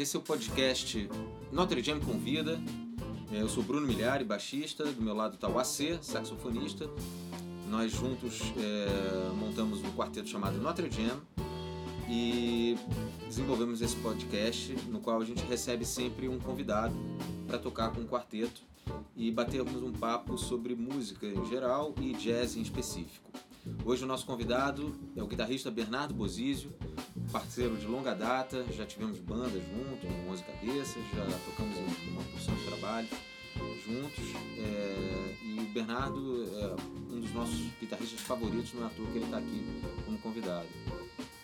esse 0.00 0.16
é 0.16 0.18
o 0.18 0.22
podcast 0.22 1.10
Notre 1.52 1.82
Dame 1.82 2.00
Convida. 2.00 2.58
É, 3.30 3.42
eu 3.42 3.48
sou 3.50 3.62
Bruno 3.62 3.86
Milhari, 3.86 4.24
baixista, 4.24 4.84
do 4.84 5.02
meu 5.02 5.14
lado 5.14 5.34
está 5.34 5.46
o 5.46 5.58
AC, 5.58 5.98
saxofonista. 6.00 6.88
Nós 7.68 7.92
juntos 7.92 8.40
é, 8.56 9.34
montamos 9.34 9.80
um 9.80 9.92
quarteto 9.92 10.26
chamado 10.26 10.56
Notre 10.56 10.88
Dame 10.88 11.20
e 12.08 12.78
desenvolvemos 13.26 13.82
esse 13.82 13.94
podcast 13.96 14.74
no 14.88 15.00
qual 15.00 15.20
a 15.20 15.24
gente 15.24 15.44
recebe 15.44 15.84
sempre 15.84 16.28
um 16.28 16.38
convidado 16.38 16.94
para 17.46 17.58
tocar 17.58 17.92
com 17.92 18.00
o 18.00 18.06
quarteto 18.06 18.62
e 19.14 19.30
batermos 19.30 19.82
um 19.82 19.92
papo 19.92 20.38
sobre 20.38 20.74
música 20.74 21.26
em 21.26 21.44
geral 21.46 21.94
e 22.00 22.14
jazz 22.14 22.56
em 22.56 22.62
específico. 22.62 23.30
Hoje 23.84 24.04
o 24.04 24.06
nosso 24.06 24.24
convidado 24.24 24.94
é 25.16 25.22
o 25.22 25.26
guitarrista 25.26 25.70
Bernardo 25.70 26.14
Bozizio, 26.14 26.72
parceiro 27.30 27.76
de 27.76 27.86
longa 27.86 28.14
data, 28.14 28.64
já 28.72 28.86
tivemos 28.86 29.18
banda 29.18 29.50
junto, 29.50 30.06
no 30.06 30.30
11 30.30 30.44
Cabeças, 30.44 31.02
já 31.14 31.38
tocamos 31.44 31.76
uma 32.08 32.22
porção 32.24 32.54
de 32.54 32.64
trabalho 32.64 33.08
juntos. 33.86 34.24
É, 34.58 35.36
e 35.42 35.60
o 35.60 35.72
Bernardo 35.72 36.44
é 36.56 37.12
um 37.12 37.20
dos 37.20 37.32
nossos 37.32 37.58
guitarristas 37.80 38.20
favoritos, 38.20 38.72
não 38.74 38.84
é 38.84 38.86
à 38.86 38.90
toa 38.90 39.06
que 39.06 39.18
ele 39.18 39.24
está 39.24 39.38
aqui 39.38 39.82
como 40.04 40.18
convidado. 40.18 40.68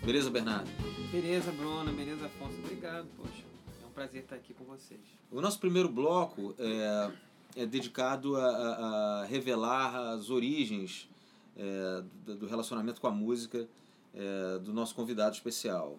Beleza, 0.02 0.30
Bernardo? 0.30 0.70
Beleza, 1.10 1.50
Bruno, 1.52 1.92
beleza, 1.92 2.26
Afonso. 2.26 2.58
Obrigado, 2.58 3.08
poxa. 3.16 3.44
É 3.82 3.86
um 3.86 3.90
prazer 3.90 4.22
estar 4.22 4.36
aqui 4.36 4.54
com 4.54 4.64
vocês. 4.64 5.00
O 5.30 5.40
nosso 5.40 5.58
primeiro 5.58 5.88
bloco 5.88 6.54
é, 6.58 7.10
é 7.56 7.66
dedicado 7.66 8.36
a, 8.36 8.44
a, 8.44 9.22
a 9.22 9.24
revelar 9.24 9.94
as 10.12 10.30
origens 10.30 11.08
é, 11.56 12.04
do, 12.24 12.46
relacionamento 12.46 13.00
com 13.00 13.06
a 13.06 13.10
música 13.10 13.68
é, 14.14 14.58
do 14.58 14.72
nosso 14.72 14.94
convidado 14.94 15.34
especial. 15.34 15.98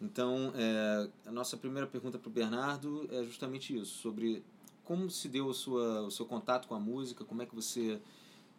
Então, 0.00 0.52
é, 0.54 1.08
a 1.26 1.32
nossa 1.32 1.56
primeira 1.56 1.86
pergunta 1.86 2.18
para 2.18 2.28
o 2.28 2.32
Bernardo 2.32 3.08
é 3.10 3.22
justamente 3.24 3.76
isso, 3.76 3.98
sobre 3.98 4.42
como 4.84 5.10
se 5.10 5.28
deu 5.28 5.52
sua, 5.52 6.02
o 6.02 6.10
seu 6.10 6.26
contato 6.26 6.68
com 6.68 6.74
a 6.74 6.80
música, 6.80 7.24
como 7.24 7.42
é 7.42 7.46
que 7.46 7.54
você 7.54 8.00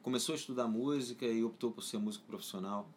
começou 0.01 0.33
a 0.33 0.35
estudar 0.35 0.67
música 0.67 1.25
e 1.25 1.43
optou 1.43 1.71
por 1.71 1.81
ser 1.81 1.97
músico 1.97 2.25
profissional? 2.25 2.87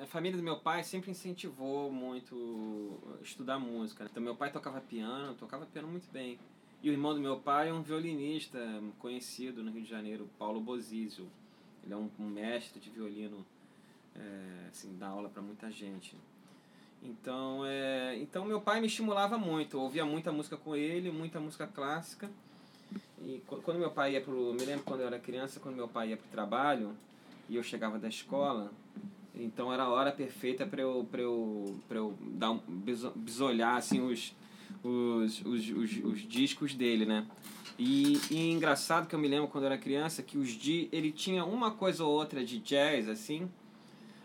A 0.00 0.06
família 0.06 0.36
do 0.36 0.42
meu 0.42 0.58
pai 0.58 0.82
sempre 0.82 1.10
incentivou 1.10 1.90
muito 1.92 2.98
estudar 3.22 3.58
música. 3.58 4.04
Né? 4.04 4.10
Então, 4.10 4.22
meu 4.22 4.34
pai 4.34 4.50
tocava 4.50 4.80
piano, 4.80 5.34
tocava 5.34 5.66
piano 5.66 5.88
muito 5.88 6.10
bem. 6.10 6.38
E 6.82 6.88
o 6.88 6.92
irmão 6.92 7.12
do 7.14 7.20
meu 7.20 7.38
pai 7.40 7.68
é 7.68 7.72
um 7.72 7.82
violinista 7.82 8.58
conhecido 8.98 9.62
no 9.62 9.70
Rio 9.70 9.82
de 9.82 9.90
Janeiro, 9.90 10.28
Paulo 10.38 10.60
Bozizio. 10.60 11.28
Ele 11.88 11.94
é 11.94 11.96
um, 11.96 12.10
um 12.20 12.28
mestre 12.28 12.78
de 12.78 12.90
violino 12.90 13.46
é, 14.14 14.68
assim, 14.68 14.94
dá 14.98 15.08
aula 15.08 15.30
para 15.30 15.40
muita 15.40 15.70
gente. 15.70 16.14
Então, 17.02 17.64
é, 17.64 18.18
então 18.18 18.44
meu 18.44 18.60
pai 18.60 18.78
me 18.78 18.88
estimulava 18.88 19.38
muito, 19.38 19.78
eu 19.78 19.80
ouvia 19.80 20.04
muita 20.04 20.30
música 20.30 20.58
com 20.58 20.76
ele, 20.76 21.10
muita 21.10 21.40
música 21.40 21.66
clássica. 21.66 22.30
E 23.22 23.42
quando 23.62 23.78
meu 23.78 23.90
pai 23.90 24.12
ia 24.12 24.20
pro, 24.20 24.52
me 24.52 24.66
lembro 24.66 24.84
quando 24.84 25.00
eu 25.00 25.06
era 25.06 25.18
criança, 25.18 25.60
quando 25.60 25.76
meu 25.76 25.88
pai 25.88 26.10
ia 26.10 26.16
pro 26.18 26.28
trabalho 26.28 26.94
e 27.48 27.56
eu 27.56 27.62
chegava 27.62 27.98
da 27.98 28.08
escola, 28.08 28.70
então 29.34 29.72
era 29.72 29.84
a 29.84 29.88
hora 29.88 30.12
perfeita 30.12 30.66
para 30.66 30.82
eu 30.82 31.06
para 31.10 31.22
eu 31.22 31.80
eu 31.90 32.18
dar 32.20 32.50
um 32.50 32.60
bisolhar 33.16 33.76
assim 33.76 34.00
os 34.00 34.34
os, 34.82 35.40
os, 35.44 35.68
os, 35.70 36.04
os 36.04 36.20
discos 36.20 36.74
dele, 36.74 37.06
né? 37.06 37.26
E, 37.78 38.20
e 38.30 38.50
engraçado 38.50 39.06
que 39.06 39.14
eu 39.14 39.18
me 39.18 39.28
lembro 39.28 39.46
quando 39.46 39.64
eu 39.64 39.70
era 39.70 39.78
criança 39.78 40.22
que 40.22 40.36
os 40.36 40.48
di 40.48 40.88
ele 40.90 41.12
tinha 41.12 41.44
uma 41.44 41.70
coisa 41.70 42.04
ou 42.04 42.10
outra 42.10 42.44
de 42.44 42.58
jazz 42.58 43.08
assim, 43.08 43.48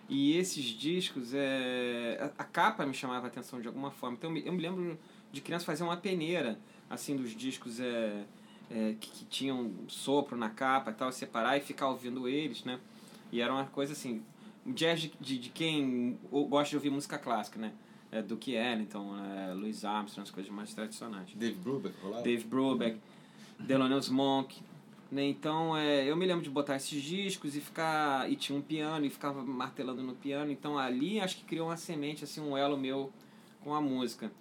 e 0.10 0.38
esses 0.38 0.66
discos, 0.66 1.34
é, 1.34 2.32
a, 2.38 2.44
a 2.44 2.46
capa 2.46 2.86
me 2.86 2.94
chamava 2.94 3.26
a 3.26 3.30
atenção 3.30 3.62
de 3.62 3.68
alguma 3.68 3.92
forma. 3.92 4.18
Então 4.18 4.30
eu 4.30 4.34
me, 4.34 4.46
eu 4.46 4.54
me 4.54 4.62
lembro 4.62 4.98
de 5.32 5.42
criança 5.42 5.66
fazer 5.66 5.84
uma 5.84 5.98
peneira 5.98 6.60
assim 6.90 7.16
dos 7.16 7.32
discos 7.32 7.80
é, 7.80 8.24
é, 8.70 8.96
que, 9.00 9.10
que, 9.10 9.26
tinham 9.26 9.72
sopro 9.88 10.38
na 10.38 10.50
capa 10.50 10.92
e 10.92 10.94
tal, 10.94 11.12
separar 11.12 11.58
e 11.58 11.62
ficar 11.62 11.90
ouvindo 11.90 12.28
eles, 12.28 12.64
né? 12.64 12.80
E 13.32 13.42
era 13.42 13.52
uma 13.52 13.66
coisa 13.66 13.94
assim, 13.94 14.22
jazz 14.68 15.02
de, 15.02 15.14
de, 15.20 15.40
de 15.40 15.50
quem 15.50 16.18
gosta 16.32 16.70
de 16.70 16.76
ouvir 16.76 16.90
música 16.90 17.18
clássica, 17.18 17.60
né? 17.60 17.74
É, 18.12 18.22
do 18.22 18.38
que 18.38 18.56
então, 18.56 19.16
é, 19.26 19.54
Louis 19.54 19.84
Armstrong, 19.84 20.22
as 20.22 20.30
coisas 20.30 20.52
mais 20.52 20.72
tradicionais. 20.72 21.34
Dave 21.34 21.56
Brubeck, 21.56 21.96
rolava? 22.00 22.22
Dave 22.22 22.44
Brubeck, 22.44 23.00
Thelonious 23.68 24.10
Monk, 24.10 24.62
né? 25.12 25.24
Então 25.24 25.78
é, 25.78 26.10
eu 26.10 26.16
me 26.16 26.26
lembro 26.26 26.44
de 26.44 26.50
botar 26.50 26.76
esses 26.76 27.02
discos 27.02 27.56
e 27.56 27.62
ficar. 27.62 28.30
E 28.30 28.36
tinha 28.36 28.58
um 28.58 28.62
piano 28.62 29.06
e 29.06 29.10
ficava 29.10 29.44
martelando 29.44 30.02
no 30.02 30.14
piano. 30.14 30.52
Então 30.52 30.78
ali 30.78 31.20
acho 31.20 31.38
que 31.38 31.44
criou 31.44 31.68
uma 31.68 31.78
semente, 31.78 32.24
assim, 32.24 32.42
um 32.42 32.58
elo 32.58 32.78
meu 32.78 33.12
com 33.64 33.74
a 33.74 33.82
música. 33.82 34.32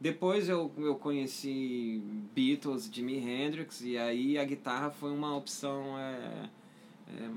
Depois 0.00 0.48
eu, 0.48 0.72
eu 0.78 0.96
conheci 0.96 2.02
Beatles, 2.34 2.90
Jimi 2.92 3.18
Hendrix, 3.18 3.82
e 3.82 3.96
aí 3.96 4.36
a 4.36 4.44
guitarra 4.44 4.90
foi 4.90 5.12
uma 5.12 5.36
opção 5.36 5.96
é, 5.96 6.50
é, 7.06 7.30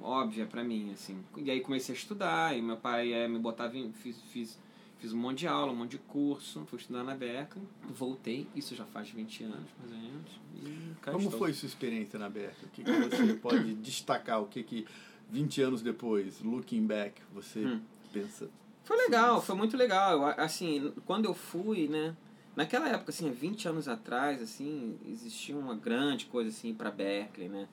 óbvia 0.00 0.46
para 0.46 0.64
mim. 0.64 0.92
assim 0.94 1.22
E 1.36 1.50
aí 1.50 1.60
comecei 1.60 1.94
a 1.94 1.98
estudar, 1.98 2.56
e 2.56 2.62
meu 2.62 2.78
pai 2.78 3.12
é, 3.12 3.28
me 3.28 3.38
botava, 3.38 3.74
fiz, 4.02 4.18
fiz 4.32 4.58
Fiz 4.98 5.12
um 5.12 5.18
monte 5.18 5.40
de 5.40 5.46
aula, 5.46 5.72
um 5.72 5.76
monte 5.76 5.92
de 5.92 5.98
curso, 5.98 6.64
fui 6.70 6.78
estudar 6.78 7.04
na 7.04 7.14
Beca, 7.14 7.60
voltei, 7.82 8.46
isso 8.54 8.74
já 8.74 8.84
faz 8.86 9.10
20 9.10 9.44
anos, 9.44 9.68
mais 9.78 9.92
ou 9.92 9.98
menos. 9.98 10.96
Como 11.04 11.18
estou. 11.18 11.38
foi 11.38 11.52
sua 11.52 11.66
experiência 11.66 12.18
na 12.18 12.30
Beca? 12.30 12.56
O 12.64 12.68
que, 12.70 12.82
que 12.82 12.92
você 12.92 13.34
pode 13.40 13.74
destacar? 13.74 14.40
O 14.40 14.46
que, 14.46 14.62
que 14.62 14.86
20 15.30 15.62
anos 15.62 15.82
depois, 15.82 16.40
looking 16.40 16.86
back, 16.86 17.20
você 17.34 17.60
hum. 17.60 17.80
pensa? 18.12 18.48
Foi 18.84 18.96
legal, 18.96 19.42
foi 19.42 19.54
muito 19.54 19.76
legal. 19.76 20.24
Assim, 20.38 20.92
quando 21.04 21.26
eu 21.26 21.34
fui, 21.34 21.88
né? 21.88 22.16
Naquela 22.54 22.88
época, 22.88 23.10
assim, 23.10 23.30
20 23.30 23.68
anos 23.68 23.88
atrás, 23.88 24.40
assim, 24.40 24.96
existia 25.06 25.54
uma 25.54 25.74
grande 25.74 26.24
coisa, 26.26 26.48
assim, 26.48 26.72
para 26.72 26.90
Berkeley, 26.90 27.48
né? 27.48 27.68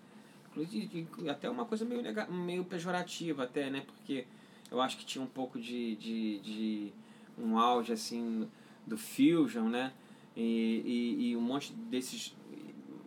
Inclusive, 0.50 1.08
até 1.30 1.50
uma 1.50 1.66
coisa 1.66 1.86
meio, 1.86 2.04
meio 2.30 2.66
pejorativa, 2.66 3.44
até, 3.44 3.70
né? 3.70 3.84
Porque 3.86 4.26
eu 4.70 4.82
acho 4.82 4.98
que 4.98 5.06
tinha 5.06 5.24
um 5.24 5.28
pouco 5.28 5.60
de, 5.60 5.96
de, 5.96 6.40
de 6.40 6.94
um 7.38 7.58
auge 7.58 7.94
assim 7.94 8.48
do 8.86 8.98
fusion, 8.98 9.70
né? 9.70 9.94
E, 10.36 10.42
e, 11.22 11.30
e, 11.30 11.38
um 11.38 11.42
monte 11.42 11.72
desses 11.74 12.36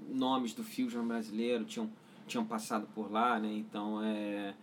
nomes 0.09 0.55
do 0.55 0.63
fusion 0.63 1.05
brasileiro 1.07 1.65
tinham, 1.65 1.91
tinham 2.27 2.45
passado 2.45 2.87
por 2.95 3.11
lá, 3.11 3.39
né? 3.39 3.53
Então 3.53 4.03
é, 4.03 4.55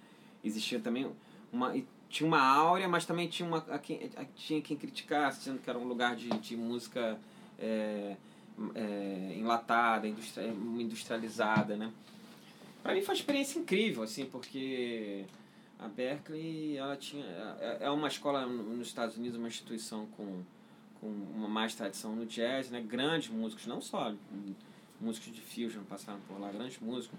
existia 0.44 0.80
também 0.80 1.10
uma 1.52 1.74
tinha 2.10 2.28
uma 2.28 2.42
áurea, 2.42 2.88
mas 2.88 3.06
também 3.06 3.28
tinha 3.28 3.48
uma 3.48 3.58
a 3.70 3.80
quem, 3.80 4.12
a, 4.16 4.24
tinha 4.36 4.62
quem 4.62 4.78
criticasse, 4.78 5.40
dizendo 5.40 5.60
que 5.60 5.68
era 5.68 5.80
um 5.80 5.88
lugar 5.88 6.16
de, 6.16 6.30
de 6.30 6.56
música 6.56 7.18
é, 7.58 8.16
é, 8.76 9.34
enlatada, 9.36 10.08
industri, 10.08 10.46
industrializada, 10.48 11.76
né? 11.76 11.92
Para 12.84 12.94
mim 12.94 13.02
foi 13.02 13.16
uma 13.16 13.20
experiência 13.20 13.58
incrível, 13.58 14.04
assim, 14.04 14.26
porque 14.26 15.26
a 15.84 15.88
Berkeley 15.88 16.78
ela 16.78 16.96
tinha 16.96 17.26
é, 17.60 17.78
é 17.82 17.90
uma 17.90 18.08
escola 18.08 18.46
nos 18.46 18.88
Estados 18.88 19.18
Unidos 19.18 19.38
uma 19.38 19.48
instituição 19.48 20.08
com, 20.18 20.42
com 21.00 21.08
uma 21.08 21.48
mais 21.48 21.76
tradição 21.76 22.16
no 22.16 22.26
jazz 22.26 22.70
né? 22.70 22.82
Grandes 22.82 23.30
músicos 23.30 23.66
não 23.68 23.82
só 23.82 24.14
músicos 25.00 25.34
de 25.34 25.42
fusion 25.42 25.84
passaram 25.84 26.20
por 26.22 26.40
lá 26.40 26.52
grandes 26.52 26.80
músicos. 26.80 27.18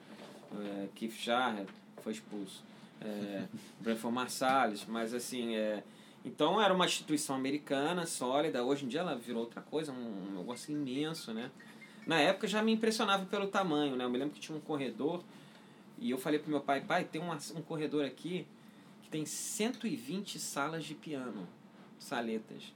É, 0.52 0.88
Keith 0.94 1.12
Jarrett 1.12 1.70
foi 2.02 2.12
expulso. 2.12 2.62
É, 3.02 3.46
Branford 3.80 4.14
Marsalis 4.14 4.86
mas 4.86 5.12
assim 5.12 5.56
é 5.56 5.82
então 6.24 6.58
era 6.58 6.72
uma 6.72 6.86
instituição 6.86 7.36
americana 7.36 8.06
sólida. 8.06 8.64
Hoje 8.64 8.86
em 8.86 8.88
dia 8.88 9.00
ela 9.00 9.14
virou 9.14 9.42
outra 9.42 9.60
coisa 9.60 9.92
um, 9.92 10.28
um 10.28 10.38
negócio 10.38 10.72
imenso 10.72 11.34
né? 11.34 11.50
Na 12.06 12.18
época 12.18 12.46
já 12.46 12.62
me 12.62 12.72
impressionava 12.72 13.26
pelo 13.26 13.46
tamanho 13.46 13.94
né? 13.94 14.04
Eu 14.04 14.10
me 14.10 14.16
lembro 14.16 14.34
que 14.34 14.40
tinha 14.40 14.56
um 14.56 14.60
corredor 14.60 15.22
e 15.98 16.10
eu 16.10 16.18
falei 16.18 16.38
pro 16.38 16.50
meu 16.50 16.60
pai, 16.60 16.80
pai, 16.80 17.04
tem 17.04 17.20
uma, 17.20 17.38
um 17.54 17.62
corredor 17.62 18.04
aqui 18.04 18.46
que 19.02 19.08
tem 19.08 19.24
120 19.24 20.38
salas 20.38 20.84
de 20.84 20.94
piano, 20.94 21.46
saletas. 21.98 22.72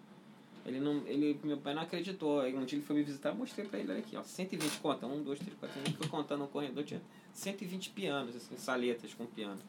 Ele 0.65 0.81
não, 0.81 1.06
ele, 1.06 1.38
meu 1.43 1.59
pai 1.59 1.75
não 1.75 1.82
acreditou. 1.82 2.41
Aí 2.41 2.55
um 2.55 2.65
dia 2.65 2.79
ele 2.79 2.85
foi 2.85 2.97
me 2.97 3.03
visitar, 3.03 3.31
eu 3.31 3.35
mostrei 3.35 3.67
pra 3.67 3.79
ele, 3.79 3.91
olha 3.91 4.00
aqui, 4.00 4.17
ó, 4.17 4.23
120 4.23 4.79
conta, 4.81 5.06
1, 5.06 5.23
2, 5.23 5.38
3, 5.38 5.59
4, 5.59 5.81
5, 5.87 5.99
foi 5.99 6.09
contando 6.09 6.41
no 6.41 6.49
corredor, 6.49 6.85
tinha 6.85 7.03
120 7.32 7.91
pianos, 7.91 8.37
assim, 8.37 8.56
saletas 8.56 9.15
com 9.15 9.26
piano. 9.26 9.61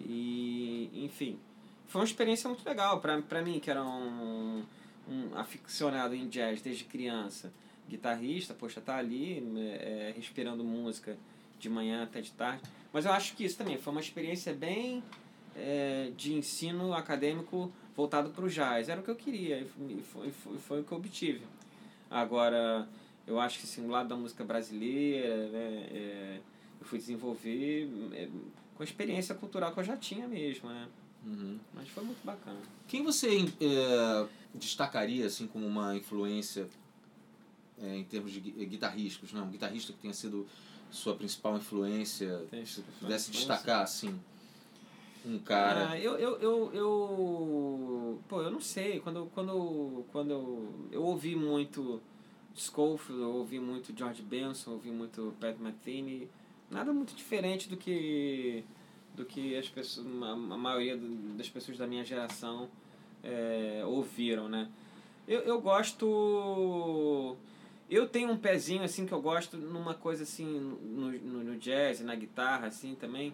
E, 0.00 0.90
enfim, 0.94 1.38
foi 1.86 2.00
uma 2.02 2.06
experiência 2.06 2.48
muito 2.48 2.66
legal 2.66 3.00
pra 3.00 3.42
mim, 3.42 3.58
que 3.58 3.70
era 3.70 3.82
um, 3.82 4.62
um 5.08 5.34
aficionado 5.34 6.14
em 6.14 6.28
jazz 6.28 6.60
desde 6.60 6.84
criança. 6.84 7.52
Guitarrista, 7.88 8.52
poxa, 8.52 8.80
tá 8.80 8.96
ali, 8.96 9.42
é, 9.80 10.12
respirando 10.16 10.64
música 10.64 11.16
de 11.58 11.68
manhã 11.68 12.02
até 12.02 12.20
de 12.20 12.32
tarde. 12.32 12.62
Mas 12.92 13.04
eu 13.04 13.12
acho 13.12 13.34
que 13.34 13.44
isso 13.44 13.56
também 13.56 13.78
foi 13.78 13.92
uma 13.92 14.00
experiência 14.00 14.52
bem 14.52 15.02
é, 15.54 16.10
de 16.16 16.32
ensino 16.34 16.92
acadêmico 16.94 17.72
voltado 17.96 18.30
para 18.30 18.44
o 18.44 18.48
jazz. 18.48 18.88
Era 18.88 19.00
o 19.00 19.04
que 19.04 19.10
eu 19.10 19.16
queria 19.16 19.60
e 19.60 20.02
foi, 20.02 20.30
foi, 20.30 20.58
foi 20.58 20.80
o 20.80 20.84
que 20.84 20.92
eu 20.92 20.98
obtive. 20.98 21.42
Agora, 22.10 22.88
eu 23.26 23.40
acho 23.40 23.58
que 23.58 23.64
assim, 23.64 23.84
o 23.84 23.88
lado 23.88 24.08
da 24.08 24.16
música 24.16 24.44
brasileira, 24.44 25.48
né, 25.48 25.88
é, 25.90 26.40
eu 26.80 26.86
fui 26.86 26.98
desenvolver 26.98 27.88
é, 28.12 28.28
com 28.76 28.82
a 28.82 28.84
experiência 28.84 29.34
cultural 29.34 29.72
que 29.72 29.80
eu 29.80 29.84
já 29.84 29.96
tinha 29.96 30.28
mesmo, 30.28 30.68
né? 30.68 30.88
Uhum. 31.24 31.58
Mas 31.74 31.88
foi 31.88 32.04
muito 32.04 32.24
bacana. 32.24 32.58
Quem 32.86 33.02
você 33.02 33.28
é, 33.60 34.26
destacaria 34.54 35.26
assim 35.26 35.46
como 35.48 35.66
uma 35.66 35.96
influência 35.96 36.68
é, 37.82 37.96
em 37.96 38.04
termos 38.04 38.30
de 38.30 38.40
gui- 38.40 38.64
guitarrísticos, 38.66 39.32
não? 39.32 39.46
Um 39.46 39.50
guitarrista 39.50 39.92
que 39.92 39.98
tenha 39.98 40.14
sido 40.14 40.46
sua 40.90 41.14
principal 41.14 41.56
influência, 41.56 42.44
se 42.64 42.82
pudesse 43.00 43.30
destacar 43.30 43.82
assim 43.82 44.18
um 45.26 45.38
cara. 45.38 45.90
Ah, 45.90 45.98
eu, 45.98 46.16
eu, 46.16 46.38
eu, 46.38 46.70
eu. 46.72 48.20
Pô, 48.28 48.42
eu 48.42 48.50
não 48.50 48.60
sei. 48.60 49.00
Quando, 49.00 49.30
quando, 49.34 50.04
quando 50.12 50.30
eu, 50.30 50.88
eu 50.92 51.02
ouvi 51.02 51.34
muito 51.34 52.00
Schofield, 52.54 53.22
eu 53.22 53.34
ouvi 53.34 53.58
muito 53.58 53.96
George 53.96 54.22
Benson, 54.22 54.72
ouvi 54.72 54.90
muito 54.90 55.34
Pat 55.40 55.58
Metheny. 55.58 56.28
Nada 56.70 56.92
muito 56.92 57.14
diferente 57.14 57.68
do 57.68 57.76
que 57.76 58.64
do 59.16 59.24
que 59.24 59.56
as 59.56 59.68
pessoas, 59.68 60.06
a, 60.06 60.36
maioria 60.36 60.96
das 61.36 61.48
pessoas 61.48 61.78
da 61.78 61.86
minha 61.86 62.04
geração 62.04 62.68
é, 63.24 63.82
ouviram, 63.86 64.48
né? 64.48 64.68
Eu, 65.26 65.40
eu 65.40 65.60
gosto. 65.60 67.36
Eu 67.88 68.08
tenho 68.08 68.30
um 68.30 68.36
pezinho 68.36 68.82
assim 68.82 69.06
que 69.06 69.12
eu 69.12 69.22
gosto 69.22 69.56
numa 69.56 69.94
coisa 69.94 70.24
assim 70.24 70.44
no, 70.44 71.10
no, 71.12 71.44
no 71.44 71.56
jazz, 71.56 72.00
na 72.00 72.14
guitarra 72.14 72.66
assim 72.66 72.94
também. 72.94 73.32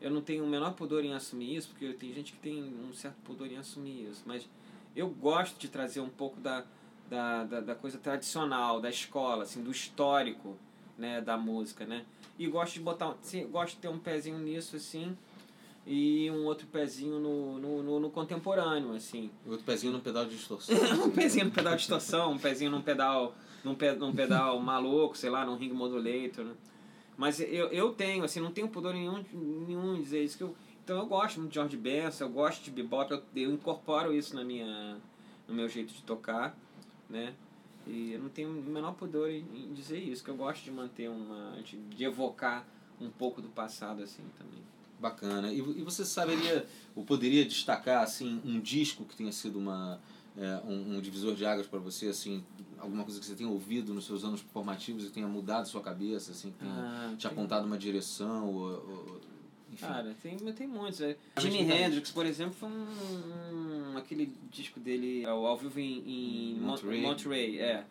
Eu 0.00 0.10
não 0.10 0.20
tenho 0.20 0.44
o 0.44 0.46
menor 0.48 0.74
pudor 0.74 1.04
em 1.04 1.12
assumir 1.12 1.56
isso, 1.56 1.68
porque 1.70 1.92
tem 1.92 2.12
gente 2.12 2.32
que 2.32 2.38
tem 2.38 2.62
um 2.62 2.92
certo 2.92 3.16
pudor 3.24 3.50
em 3.50 3.56
assumir 3.56 4.08
isso, 4.08 4.22
mas 4.26 4.48
eu 4.94 5.08
gosto 5.08 5.58
de 5.58 5.68
trazer 5.68 6.00
um 6.00 6.08
pouco 6.08 6.40
da, 6.40 6.64
da, 7.08 7.44
da, 7.44 7.60
da 7.60 7.74
coisa 7.74 7.98
tradicional, 7.98 8.80
da 8.80 8.88
escola, 8.88 9.42
assim, 9.42 9.62
do 9.62 9.70
histórico 9.70 10.56
né, 10.96 11.20
da 11.20 11.36
música, 11.36 11.86
né? 11.86 12.04
E 12.38 12.46
gosto 12.46 12.74
de 12.74 12.80
botar, 12.80 13.16
sim, 13.22 13.46
gosto 13.46 13.74
de 13.74 13.80
ter 13.80 13.88
um 13.88 13.98
pezinho 13.98 14.38
nisso, 14.38 14.76
assim, 14.76 15.16
e 15.86 16.30
um 16.30 16.44
outro 16.44 16.66
pezinho 16.66 17.18
no, 17.18 17.58
no, 17.58 17.82
no, 17.82 18.00
no 18.00 18.10
contemporâneo, 18.10 18.92
assim. 18.94 19.30
Outro 19.46 19.64
pezinho 19.64 19.92
no 19.92 20.00
pedal 20.00 20.24
de 20.26 20.36
distorção. 20.36 20.76
um 21.06 21.10
pezinho 21.10 21.46
no 21.46 21.50
pedal 21.52 21.72
de 21.72 21.78
distorção, 21.78 22.32
um 22.32 22.38
pezinho 22.38 22.70
num 22.70 22.82
pedal, 22.82 23.34
num, 23.64 23.74
pe, 23.74 23.92
num 23.92 24.12
pedal 24.14 24.58
maluco, 24.60 25.16
sei 25.16 25.30
lá, 25.30 25.44
num 25.44 25.56
ring 25.56 25.72
modulator, 25.72 26.44
né? 26.44 26.54
Mas 27.16 27.40
eu, 27.40 27.66
eu 27.68 27.92
tenho, 27.92 28.22
assim, 28.24 28.40
não 28.40 28.52
tenho 28.52 28.68
pudor 28.68 28.94
nenhum, 28.94 29.24
nenhum 29.32 29.96
em 29.96 30.02
dizer 30.02 30.22
isso. 30.22 30.38
Que 30.38 30.44
eu, 30.44 30.54
então 30.84 30.98
eu 30.98 31.06
gosto 31.06 31.38
muito 31.40 31.50
de 31.50 31.56
George 31.56 31.76
Benson, 31.76 32.24
eu 32.24 32.30
gosto 32.30 32.62
de 32.62 32.70
bebop, 32.70 33.10
eu, 33.10 33.22
eu 33.34 33.52
incorporo 33.52 34.14
isso 34.14 34.36
na 34.36 34.44
minha, 34.44 34.96
no 35.48 35.54
meu 35.54 35.68
jeito 35.68 35.92
de 35.92 36.02
tocar, 36.02 36.56
né? 37.10 37.34
E 37.86 38.12
eu 38.12 38.20
não 38.20 38.28
tenho 38.28 38.50
o 38.50 38.52
menor 38.52 38.92
pudor 38.92 39.30
em, 39.30 39.44
em 39.54 39.72
dizer 39.72 39.98
isso, 39.98 40.22
que 40.22 40.30
eu 40.30 40.36
gosto 40.36 40.62
de 40.62 40.70
manter 40.70 41.08
uma... 41.08 41.60
de, 41.62 41.76
de 41.76 42.04
evocar 42.04 42.66
um 43.00 43.10
pouco 43.10 43.40
do 43.40 43.48
passado, 43.48 44.02
assim, 44.02 44.22
também. 44.38 44.62
Bacana. 45.00 45.52
E, 45.52 45.58
e 45.58 45.82
você 45.82 46.04
saberia, 46.04 46.66
ou 46.94 47.04
poderia 47.04 47.44
destacar 47.44 48.02
assim 48.02 48.40
um 48.44 48.60
disco 48.60 49.04
que 49.04 49.16
tenha 49.16 49.30
sido 49.32 49.58
uma 49.58 50.00
é, 50.36 50.60
um, 50.64 50.96
um 50.96 51.00
divisor 51.00 51.34
de 51.34 51.44
águas 51.44 51.66
para 51.66 51.78
você, 51.78 52.06
assim, 52.06 52.44
alguma 52.80 53.04
coisa 53.04 53.18
que 53.20 53.26
você 53.26 53.34
tenha 53.34 53.48
ouvido 53.50 53.92
nos 53.94 54.06
seus 54.06 54.24
anos 54.24 54.40
formativos 54.52 55.04
e 55.04 55.10
tenha 55.10 55.26
mudado 55.28 55.68
sua 55.68 55.80
cabeça, 55.80 56.30
assim, 56.32 56.50
que 56.52 56.58
tenha 56.58 56.72
Ah, 56.72 57.14
te 57.16 57.22
tem- 57.22 57.30
apontado 57.30 57.66
uma 57.66 57.78
direção, 57.78 58.46
ou, 58.54 58.62
ou- 58.70 59.20
enfim. 59.72 59.86
Cara, 59.86 60.16
tem, 60.22 60.36
tem 60.36 60.66
muitos. 60.66 61.00
É. 61.00 61.16
Jimi 61.38 61.60
Hendrix, 61.60 62.10
por 62.10 62.24
exemplo, 62.24 62.54
foi 62.54 62.68
um, 62.68 62.86
um- 63.92 63.96
aquele 63.98 64.32
disco 64.50 64.80
dele 64.80 65.24
ao, 65.26 65.46
ao 65.46 65.56
vivo 65.56 65.78
em, 65.78 65.98
em 66.06 66.54
Mon- 66.60 66.68
Monterey. 66.70 67.00
Monterey, 67.02 67.58
é. 67.60 67.84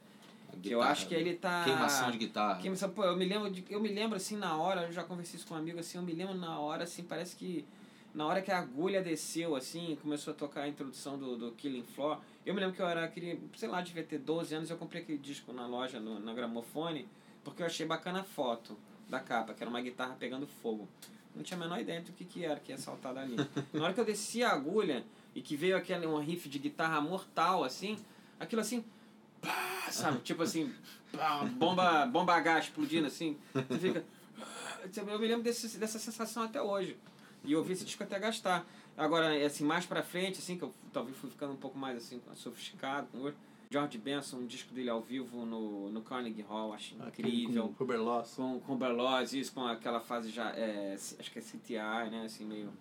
Que 0.62 0.72
eu 0.72 0.82
acho 0.82 1.08
que 1.08 1.14
ele 1.14 1.36
tá. 1.36 1.64
Queimação 1.66 2.10
de 2.10 2.18
guitarra. 2.18 2.60
Queimação, 2.60 2.90
pô, 2.90 3.04
eu 3.04 3.16
me 3.16 3.26
lembro 3.26 3.50
de, 3.52 3.64
eu 3.70 3.80
me 3.80 3.90
lembro 3.90 4.16
assim 4.16 4.36
na 4.38 4.58
hora, 4.58 4.84
eu 4.88 4.92
já 4.92 5.04
conversei 5.04 5.38
isso 5.38 5.46
com 5.48 5.54
um 5.54 5.58
amigo 5.58 5.80
assim, 5.80 5.98
eu 6.00 6.04
me 6.04 6.14
lembro 6.14 6.34
na 6.34 6.58
hora 6.60 6.84
assim, 6.86 7.04
parece 7.04 7.36
que 7.36 7.64
na 8.16 8.26
hora 8.26 8.42
que 8.42 8.50
a 8.50 8.58
agulha 8.58 9.04
desceu 9.04 9.56
assim, 9.56 9.96
começou 10.02 10.34
a 10.34 10.36
tocar 10.36 10.62
a 10.62 10.68
introdução 10.68 11.20
do, 11.20 11.36
do 11.38 11.52
Killing 11.52 11.84
Floor, 11.84 12.18
eu 12.48 12.54
me 12.54 12.62
lembro 12.62 12.74
que 12.74 12.82
eu 12.82 12.88
era 12.88 13.04
aquele, 13.04 13.42
sei 13.58 13.68
lá, 13.68 13.82
devia 13.82 14.06
ter 14.06 14.20
12 14.20 14.56
anos, 14.56 14.70
eu 14.70 14.78
comprei 14.78 15.02
aquele 15.02 15.18
disco 15.18 15.52
na 15.52 15.68
loja, 15.68 16.00
no, 16.00 16.18
na 16.18 16.34
gramofone, 16.34 17.06
porque 17.44 17.62
eu 17.62 17.66
achei 17.66 17.86
bacana 17.86 18.22
a 18.22 18.24
foto 18.24 18.78
da 19.10 19.20
capa, 19.20 19.54
que 19.54 19.62
era 19.62 19.70
uma 19.70 19.82
guitarra 19.82 20.16
pegando 20.18 20.48
fogo. 20.48 20.88
Não 21.36 21.44
tinha 21.44 21.58
a 21.58 21.60
menor 21.60 21.78
ideia 21.78 22.00
do 22.00 22.14
que, 22.14 22.24
que 22.24 22.46
era 22.46 22.58
que 22.58 22.72
ia 22.72 22.78
saltar 22.78 23.14
dali. 23.14 23.36
Na 23.74 23.84
hora 23.84 23.94
que 23.94 24.00
eu 24.00 24.06
desci 24.06 24.46
a 24.46 24.52
agulha 24.52 25.04
e 25.36 25.42
que 25.42 25.58
veio 25.58 25.76
aquele 25.76 26.08
um 26.08 26.20
riff 26.20 26.48
de 26.48 26.58
guitarra 26.58 27.02
mortal 27.02 27.66
assim, 27.66 28.00
aquilo 28.40 28.62
assim, 28.62 28.82
pá, 29.42 29.88
sabe? 29.92 30.20
Tipo 30.20 30.44
assim, 30.44 30.74
pá, 31.12 31.44
bomba, 31.44 32.06
bomba 32.06 32.34
H 32.34 32.60
explodindo 32.60 33.08
assim. 33.08 33.38
Você 33.54 33.78
fica. 33.78 34.06
Eu 34.96 35.20
me 35.20 35.28
lembro 35.28 35.44
desse, 35.44 35.78
dessa 35.78 36.00
sensação 36.00 36.44
até 36.44 36.62
hoje. 36.62 36.98
E 37.44 37.52
eu 37.52 37.60
ouvi 37.60 37.74
esse 37.74 37.84
disco 37.84 38.04
até 38.04 38.18
gastar. 38.18 38.66
Agora, 38.98 39.46
assim, 39.46 39.64
mais 39.64 39.86
pra 39.86 40.02
frente, 40.02 40.40
assim, 40.40 40.58
que 40.58 40.64
eu 40.64 40.74
talvez 40.92 41.16
fui 41.16 41.30
ficando 41.30 41.54
um 41.54 41.58
pouco 41.58 41.78
mais 41.78 41.98
assim, 41.98 42.20
sofisticado 42.34 43.08
com. 43.08 43.32
George 43.70 43.98
Benson, 43.98 44.38
um 44.38 44.46
disco 44.46 44.74
dele 44.74 44.90
ao 44.90 45.02
vivo 45.02 45.46
no, 45.46 45.90
no 45.90 46.02
Carnegie 46.02 46.42
Hall, 46.42 46.74
acho 46.74 46.96
Aquele 47.02 47.44
incrível. 47.44 47.74
Com 47.78 47.84
Huber 47.84 48.02
Loss. 48.02 48.36
Com, 48.36 48.60
com 48.62 48.78
Berlioz, 48.78 49.34
isso, 49.34 49.54
com 49.54 49.66
aquela 49.66 50.00
fase 50.00 50.30
já, 50.30 50.52
é, 50.52 50.94
acho 50.94 51.32
que 51.32 51.38
é 51.38 51.42
CTI, 51.42 52.10
né, 52.10 52.24
assim, 52.26 52.46
meio 52.46 52.72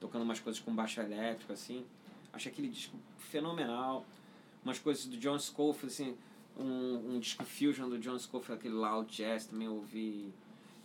tocando 0.00 0.22
umas 0.22 0.40
coisas 0.40 0.60
com 0.60 0.74
baixo 0.74 1.00
elétrico, 1.00 1.52
assim. 1.52 1.84
Achei 2.32 2.50
aquele 2.50 2.68
disco 2.68 2.98
fenomenal. 3.16 4.04
Umas 4.64 4.78
coisas 4.78 5.06
do 5.06 5.16
John 5.16 5.38
Scofield, 5.38 5.86
assim, 5.86 6.16
um, 6.58 7.14
um 7.14 7.20
disco 7.20 7.44
fusion 7.44 7.88
do 7.88 7.98
John 7.98 8.18
Scofield, 8.18 8.58
aquele 8.58 8.74
Loud 8.74 9.14
Jazz, 9.14 9.46
também 9.46 9.68
eu 9.68 9.74
ouvi. 9.74 10.32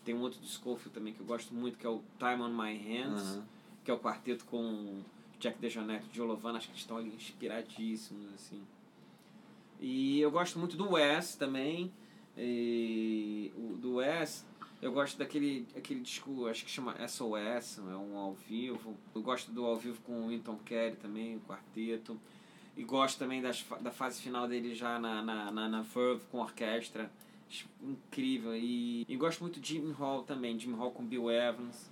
Tem 0.05 0.13
um 0.13 0.21
outro 0.21 0.39
do 0.39 0.47
Scofield 0.47 0.91
também 0.91 1.13
que 1.13 1.19
eu 1.19 1.25
gosto 1.25 1.53
muito, 1.53 1.77
que 1.77 1.87
é 1.87 1.89
o 1.89 2.03
Time 2.19 2.41
on 2.41 2.49
My 2.49 2.77
Hands, 2.77 3.21
Aham. 3.21 3.45
Que 3.89 3.91
é 3.91 3.93
o 3.95 3.99
quarteto 3.99 4.45
com 4.45 5.01
Jack 5.39 5.57
DeJohnette 5.57 6.05
e 6.13 6.15
Joe 6.15 6.37
acho 6.55 6.69
que 6.69 6.77
estão 6.77 6.97
ali 6.97 7.09
inspiradíssimos, 7.09 8.31
assim. 8.35 8.61
E 9.79 10.21
eu 10.21 10.29
gosto 10.29 10.59
muito 10.59 10.77
do 10.77 10.91
Wes 10.91 11.35
também. 11.35 11.91
E 12.37 13.51
o, 13.57 13.75
do 13.77 13.95
Wes, 13.95 14.45
eu 14.79 14.91
gosto 14.91 15.17
daquele 15.17 15.65
aquele 15.75 16.01
disco, 16.01 16.45
acho 16.45 16.63
que 16.63 16.69
chama 16.69 16.95
SOS, 17.07 17.79
é 17.79 17.95
um 17.95 18.15
ao 18.15 18.33
vivo. 18.33 18.95
Eu 19.15 19.23
gosto 19.23 19.51
do 19.51 19.65
ao 19.65 19.75
vivo 19.75 19.99
com 20.01 20.25
o 20.25 20.27
Winton 20.27 20.59
Kelly 20.59 20.95
também, 20.97 21.37
o 21.37 21.39
quarteto. 21.39 22.19
E 22.77 22.83
gosto 22.83 23.17
também 23.17 23.41
das, 23.41 23.65
da 23.81 23.89
fase 23.89 24.21
final 24.21 24.47
dele 24.47 24.75
já 24.75 24.99
na, 24.99 25.23
na, 25.23 25.51
na, 25.51 25.67
na 25.67 25.81
Verve 25.81 26.23
com 26.31 26.37
orquestra. 26.37 27.11
Incrível. 27.81 28.55
E, 28.55 29.03
e 29.09 29.15
gosto 29.15 29.41
muito 29.41 29.59
de 29.59 29.69
Jim 29.69 29.91
Hall 29.93 30.21
também. 30.21 30.59
Jim 30.59 30.73
Hall 30.73 30.91
com 30.91 31.03
Bill 31.03 31.31
Evans. 31.31 31.89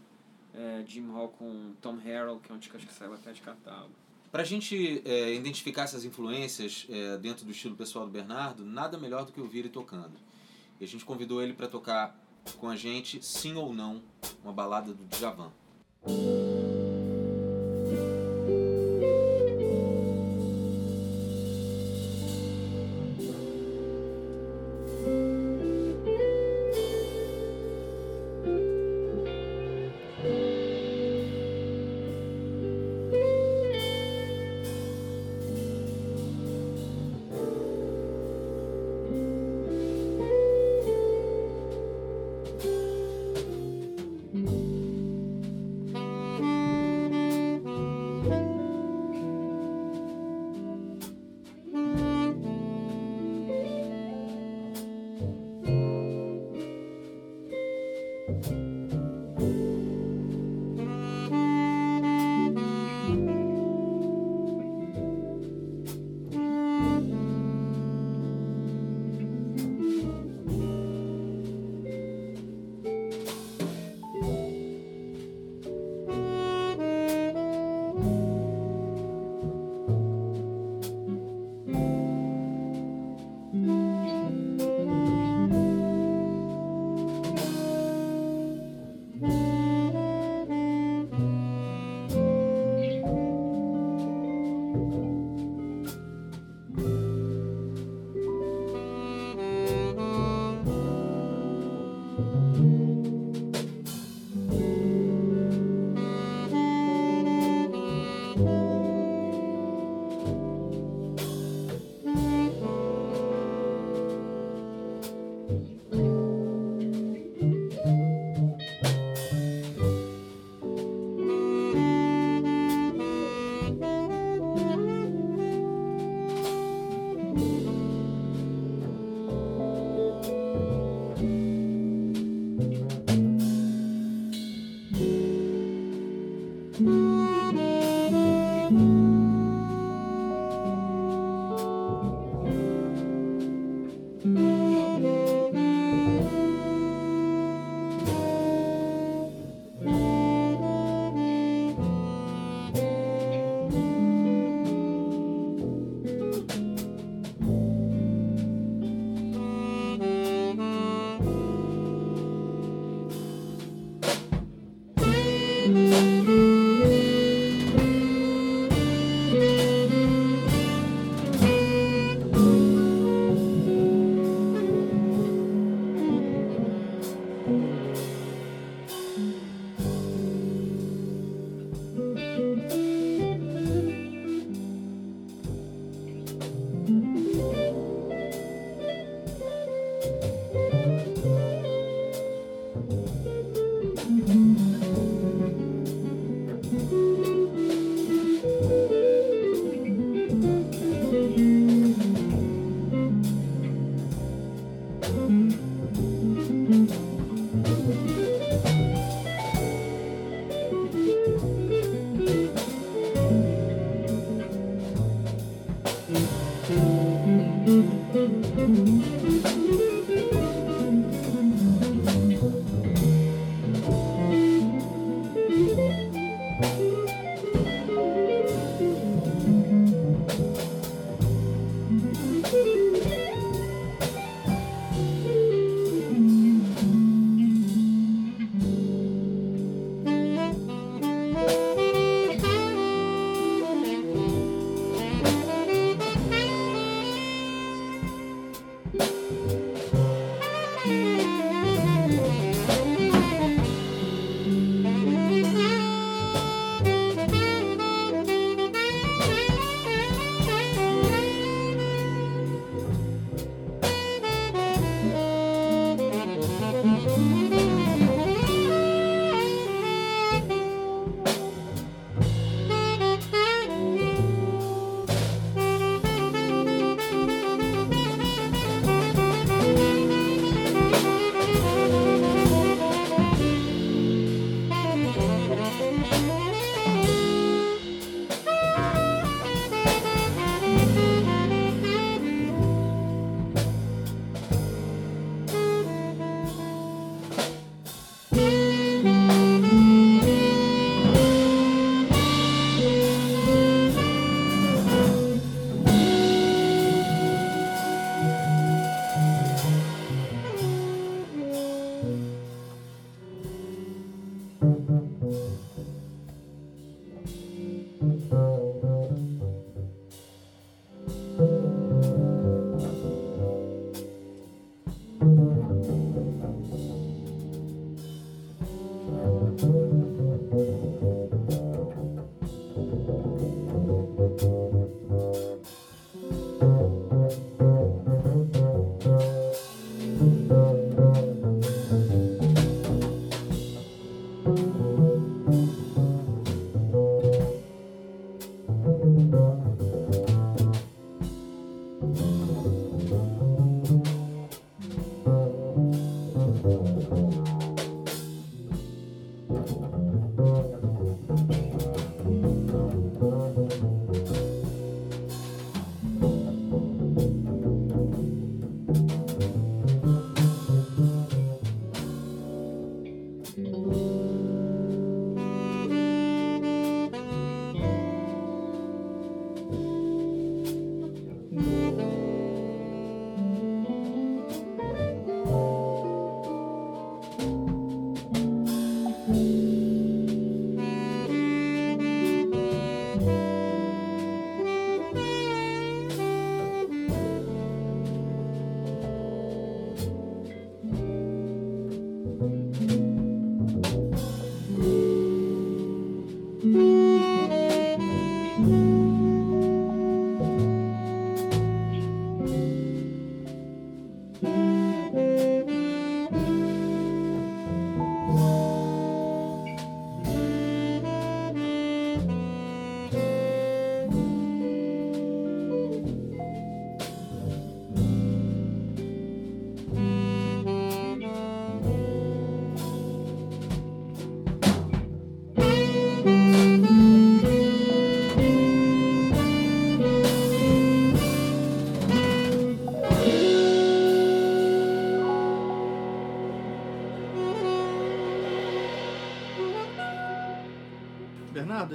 É, 0.58 0.84
Jim 0.88 1.08
Hall 1.12 1.30
com 1.30 1.74
Tom 1.80 1.98
Harrell, 1.98 2.40
que 2.40 2.52
é 2.52 2.56
um 2.56 2.58
disco 2.58 2.78
que 2.78 2.92
saiu 2.92 3.14
até 3.14 3.32
de 3.32 3.42
catálogo. 3.42 3.94
Para 4.32 4.42
a 4.42 4.46
gente 4.46 5.02
é, 5.06 5.34
identificar 5.34 5.84
essas 5.84 6.04
influências 6.04 6.88
é, 6.90 7.18
dentro 7.18 7.46
do 7.46 7.52
estilo 7.52 7.76
pessoal 7.76 8.06
do 8.06 8.12
Bernardo, 8.12 8.66
nada 8.66 8.98
melhor 8.98 9.26
do 9.26 9.32
que 9.32 9.40
ouvir 9.40 9.60
ele 9.60 9.70
tocando. 9.70 10.18
E 10.80 10.84
a 10.84 10.88
gente 10.88 11.06
convidou 11.06 11.42
ele 11.42 11.54
para 11.54 11.68
tocar 11.68 12.20
com 12.58 12.70
a 12.70 12.76
gente, 12.76 13.24
sim 13.24 13.54
ou 13.56 13.72
não, 13.72 14.02
uma 14.44 14.52
balada 14.52 14.94
do 14.94 15.06
Djavan. 15.06 15.52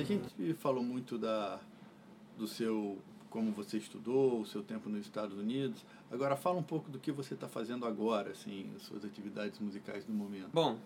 A 0.00 0.04
gente 0.04 0.54
falou 0.54 0.82
muito 0.82 1.18
da, 1.18 1.60
do 2.36 2.46
seu 2.46 2.98
como 3.32 3.50
você 3.50 3.78
estudou, 3.78 4.40
o 4.40 4.46
seu 4.46 4.62
tempo 4.62 4.90
nos 4.90 5.00
Estados 5.00 5.38
Unidos. 5.38 5.82
Agora 6.10 6.36
fala 6.36 6.58
um 6.58 6.62
pouco 6.62 6.90
do 6.90 6.98
que 6.98 7.10
você 7.10 7.32
está 7.32 7.48
fazendo 7.48 7.86
agora, 7.86 8.30
assim, 8.30 8.70
suas 8.78 9.06
atividades 9.06 9.58
musicais 9.58 10.06
no 10.06 10.14
momento. 10.14 10.50
Bom, 10.52 10.78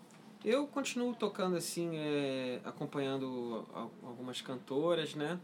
eu 0.45 0.65
continuo 0.69 1.13
tocando 1.13 1.57
assim, 1.57 1.91
é, 1.97 2.61
acompanhando 2.65 3.65
algumas 4.01 4.41
cantoras, 4.41 5.17
né? 5.17 5.41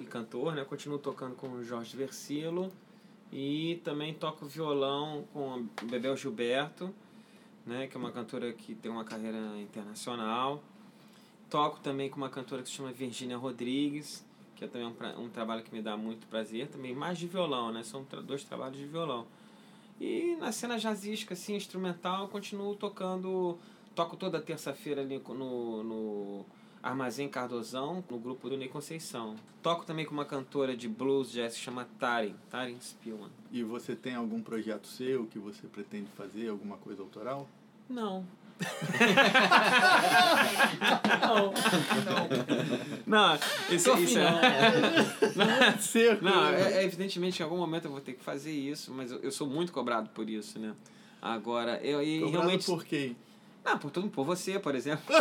E 0.00 0.04
cantor, 0.06 0.54
né? 0.54 0.64
Continuo 0.64 0.98
tocando 0.98 1.36
com 1.36 1.48
o 1.48 1.62
Jorge 1.62 1.96
Versilo 1.96 2.72
e 3.32 3.80
também 3.84 4.12
toco 4.12 4.46
violão 4.46 5.24
com 5.32 5.64
a 5.80 5.84
Bebel 5.84 6.16
Gilberto, 6.16 6.92
né? 7.64 7.86
Que 7.86 7.96
é 7.96 8.00
uma 8.00 8.10
cantora 8.10 8.52
que 8.52 8.74
tem 8.74 8.90
uma 8.90 9.04
carreira 9.04 9.38
internacional. 9.60 10.60
Toco 11.48 11.80
também 11.80 12.10
com 12.10 12.16
uma 12.16 12.28
cantora 12.28 12.62
que 12.62 12.68
se 12.68 12.74
chama 12.74 12.92
Virginia 12.92 13.36
Rodrigues, 13.36 14.24
que 14.56 14.64
é 14.64 14.68
também 14.68 14.86
um, 14.86 15.22
um 15.22 15.28
trabalho 15.28 15.62
que 15.62 15.72
me 15.72 15.80
dá 15.80 15.96
muito 15.96 16.26
prazer, 16.26 16.68
também 16.68 16.94
mais 16.94 17.18
de 17.18 17.26
violão, 17.26 17.72
né? 17.72 17.82
São 17.82 18.04
tra 18.04 18.20
dois 18.20 18.42
trabalhos 18.42 18.76
de 18.76 18.86
violão. 18.86 19.26
E 20.00 20.36
na 20.40 20.52
cena 20.52 20.78
jazzística, 20.78 21.34
assim, 21.34 21.54
instrumental, 21.54 22.22
eu 22.22 22.28
continuo 22.28 22.74
tocando, 22.74 23.58
toco 23.94 24.16
toda 24.16 24.40
terça-feira 24.40 25.00
ali 25.00 25.22
no, 25.28 25.82
no 25.82 26.46
Armazém 26.82 27.28
Cardozão, 27.28 28.04
no 28.10 28.18
grupo 28.18 28.48
do 28.48 28.56
Ney 28.56 28.68
Conceição. 28.68 29.36
Toco 29.62 29.84
também 29.84 30.04
com 30.04 30.12
uma 30.12 30.24
cantora 30.24 30.76
de 30.76 30.88
blues 30.88 31.30
jazz 31.30 31.54
que 31.54 31.60
chama 31.60 31.86
Tarin, 31.98 32.34
Tarin 32.50 32.78
Spielman. 32.80 33.30
E 33.50 33.62
você 33.62 33.96
tem 33.96 34.14
algum 34.14 34.42
projeto 34.42 34.86
seu 34.86 35.26
que 35.26 35.38
você 35.38 35.66
pretende 35.66 36.08
fazer, 36.16 36.48
alguma 36.48 36.76
coisa 36.76 37.02
autoral? 37.02 37.48
Não, 37.88 38.26
não. 41.20 41.52
Não, 43.06 43.38
isso, 43.70 43.96
isso 43.98 44.18
é. 44.18 44.30
Não, 45.36 45.46
não 46.30 46.48
é, 46.48 46.78
é, 46.78 46.84
evidentemente 46.84 47.40
em 47.40 47.42
algum 47.42 47.58
momento 47.58 47.84
eu 47.84 47.90
vou 47.90 48.00
ter 48.00 48.14
que 48.14 48.24
fazer 48.24 48.52
isso, 48.52 48.92
mas 48.92 49.10
eu, 49.10 49.18
eu 49.20 49.30
sou 49.30 49.46
muito 49.46 49.72
cobrado 49.72 50.08
por 50.10 50.28
isso, 50.28 50.58
né? 50.58 50.74
Agora, 51.20 51.78
eu 51.82 52.02
e 52.02 52.20
cobrado 52.20 52.46
realmente. 52.46 52.66
por 52.66 52.84
quem? 52.84 53.16
Não, 53.64 53.78
por 53.78 53.90
tudo, 53.90 54.08
por 54.08 54.24
você, 54.24 54.58
por 54.58 54.74
exemplo. 54.74 55.04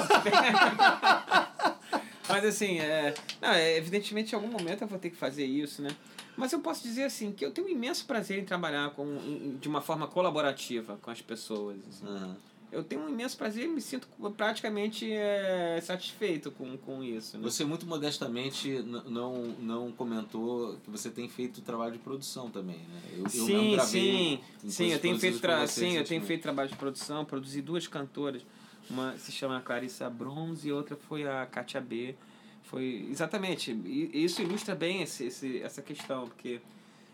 mas 2.29 2.45
assim, 2.45 2.79
é, 2.79 3.13
não, 3.41 3.49
é, 3.49 3.77
evidentemente 3.77 4.31
em 4.31 4.35
algum 4.35 4.47
momento 4.47 4.81
eu 4.83 4.87
vou 4.87 4.99
ter 4.99 5.09
que 5.09 5.17
fazer 5.17 5.45
isso, 5.45 5.81
né? 5.81 5.89
Mas 6.37 6.53
eu 6.53 6.59
posso 6.59 6.83
dizer 6.83 7.03
assim 7.03 7.31
que 7.31 7.45
eu 7.45 7.51
tenho 7.51 7.67
um 7.67 7.69
imenso 7.69 8.05
prazer 8.05 8.37
em 8.39 8.45
trabalhar 8.45 8.91
com, 8.91 9.57
de 9.59 9.67
uma 9.69 9.81
forma 9.81 10.05
colaborativa 10.07 10.97
com 11.01 11.09
as 11.09 11.21
pessoas. 11.21 11.77
Assim. 11.87 12.05
Uhum 12.05 12.35
eu 12.75 12.83
tenho 12.83 13.03
um 13.03 13.09
imenso 13.09 13.37
prazer 13.37 13.65
e 13.65 13.67
me 13.69 13.79
sinto 13.79 14.05
praticamente 14.35 15.09
é, 15.09 15.79
satisfeito 15.81 16.51
com, 16.51 16.77
com 16.77 17.01
isso. 17.01 17.37
Né? 17.37 17.43
Você 17.43 17.63
muito 17.63 17.85
modestamente 17.85 18.83
não, 19.07 19.43
não 19.59 19.91
comentou 19.93 20.75
que 20.83 20.89
você 20.89 21.09
tem 21.09 21.29
feito 21.29 21.61
trabalho 21.61 21.93
de 21.93 21.99
produção 21.99 22.49
também, 22.49 22.75
né? 22.77 23.01
Eu, 23.17 23.29
sim, 23.29 23.73
eu 23.73 23.79
sim, 23.79 24.39
sim, 24.67 24.91
eu 24.91 24.99
tenho 24.99 25.17
feito 25.17 25.39
tra 25.39 25.65
sim, 25.65 25.93
eu 25.93 26.03
tenho 26.03 26.21
feito 26.21 26.41
trabalho 26.41 26.69
de 26.69 26.75
produção, 26.75 27.23
produzi 27.23 27.61
duas 27.61 27.87
cantoras, 27.87 28.41
uma 28.89 29.17
se 29.17 29.31
chama 29.31 29.61
Clarissa 29.61 30.09
Bronze 30.09 30.67
e 30.67 30.71
outra 30.73 30.97
foi 30.97 31.25
a 31.25 31.45
Katia 31.45 31.79
B. 31.79 32.13
Foi 32.63 33.07
exatamente, 33.09 33.71
isso 34.11 34.41
ilustra 34.41 34.75
bem 34.75 35.03
esse, 35.03 35.27
esse, 35.27 35.61
essa 35.61 35.81
questão, 35.81 36.27
porque 36.27 36.59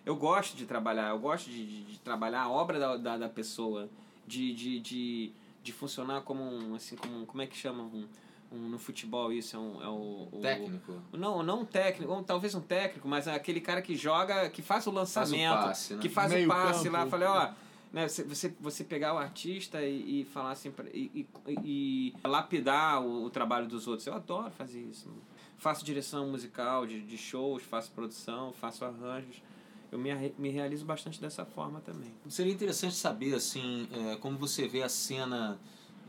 eu 0.05 0.15
gosto 0.15 0.55
de 0.55 0.65
trabalhar, 0.65 1.09
eu 1.09 1.19
gosto 1.19 1.49
de, 1.49 1.65
de, 1.65 1.83
de 1.83 1.99
trabalhar 1.99 2.43
a 2.43 2.49
obra 2.49 2.79
da, 2.79 2.97
da, 2.97 3.17
da 3.17 3.29
pessoa, 3.29 3.89
de, 4.25 4.53
de, 4.53 4.79
de 4.79 5.31
de 5.63 5.71
funcionar 5.71 6.21
como 6.21 6.43
um, 6.43 6.75
assim, 6.75 6.95
como 6.95 7.21
um, 7.21 7.25
como 7.25 7.41
é 7.41 7.47
que 7.47 7.55
chama? 7.55 7.83
Um, 7.83 8.07
um, 8.51 8.67
no 8.67 8.77
futebol 8.77 9.31
isso 9.31 9.55
é, 9.55 9.59
um, 9.59 9.81
é 9.81 9.87
o, 9.87 10.27
o 10.31 10.39
técnico? 10.41 11.01
Não 11.13 11.41
não 11.41 11.61
um 11.61 11.65
técnico 11.65 12.11
ou 12.11 12.21
talvez 12.21 12.53
um 12.53 12.59
técnico 12.59 13.07
mas 13.07 13.27
é 13.27 13.33
aquele 13.33 13.61
cara 13.61 13.81
que 13.81 13.95
joga 13.95 14.49
que 14.49 14.61
faz 14.61 14.85
o 14.87 14.91
lançamento 14.91 15.53
faz 15.53 15.63
o 15.63 15.67
passe, 15.67 15.93
né? 15.93 16.01
que 16.01 16.09
faz 16.09 16.33
Meio 16.33 16.45
o 16.45 16.51
passe 16.51 16.83
campo. 16.83 16.97
lá 16.97 17.07
falei 17.07 17.27
ó 17.27 17.53
né, 17.93 18.07
você, 18.07 18.53
você 18.59 18.83
pegar 18.83 19.13
o 19.13 19.17
artista 19.17 19.81
e, 19.81 20.21
e 20.21 20.25
falar 20.25 20.51
assim 20.51 20.73
e, 20.93 21.27
e, 21.47 21.53
e 21.63 22.13
lapidar 22.25 23.01
o, 23.01 23.25
o, 23.25 23.29
trabalho 23.29 23.67
dos 23.67 23.85
outros. 23.87 24.07
Eu 24.07 24.13
adoro 24.13 24.49
fazer 24.51 24.79
isso. 24.79 25.09
Faço 25.57 25.83
direção 25.83 26.27
musical 26.27 26.85
de, 26.85 27.01
de 27.01 27.17
shows 27.17 27.61
faço 27.63 27.91
produção 27.91 28.53
faço 28.53 28.83
arranjos 28.85 29.41
eu 29.91 29.99
me, 29.99 30.33
me 30.37 30.49
realizo 30.49 30.85
bastante 30.85 31.19
dessa 31.19 31.45
forma 31.45 31.81
também. 31.81 32.11
Seria 32.29 32.53
interessante 32.53 32.95
saber, 32.95 33.35
assim, 33.35 33.87
é, 33.91 34.15
como 34.15 34.37
você 34.37 34.67
vê 34.67 34.83
a 34.83 34.89
cena 34.89 35.59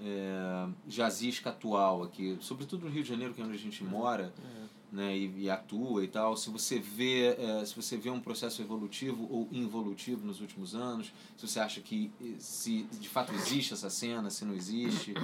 é, 0.01 0.69
jazzística 0.87 1.51
atual 1.51 2.03
aqui, 2.03 2.37
sobretudo 2.41 2.85
no 2.85 2.91
Rio 2.91 3.03
de 3.03 3.09
Janeiro, 3.09 3.35
que 3.35 3.41
é 3.41 3.45
onde 3.45 3.55
a 3.55 3.59
gente 3.59 3.83
mora, 3.83 4.33
é. 4.39 4.97
né, 4.97 5.17
e, 5.17 5.45
e, 5.45 5.51
atua 5.51 6.05
e 6.05 6.09
tal, 6.09 6.37
se 6.37 6.49
você 6.49 6.79
vê 6.79 7.35
é, 7.39 7.65
se 7.65 7.75
você 7.75 7.97
vê 7.97 8.09
um 8.11 8.21
processo 8.21 8.63
evolutivo 8.63 9.27
ou 9.31 9.49
involutivo 9.51 10.25
nos 10.25 10.41
últimos 10.41 10.75
anos, 10.75 11.13
se 11.37 11.47
você 11.47 11.59
acha 11.59 11.81
que 11.81 12.11
se 12.39 12.85
de 13.01 13.09
fato 13.09 13.33
existe 13.35 13.75
essa 13.75 13.91
cena, 13.91 14.31
se 14.31 14.45
não 14.45 14.55
existe, 14.55 15.15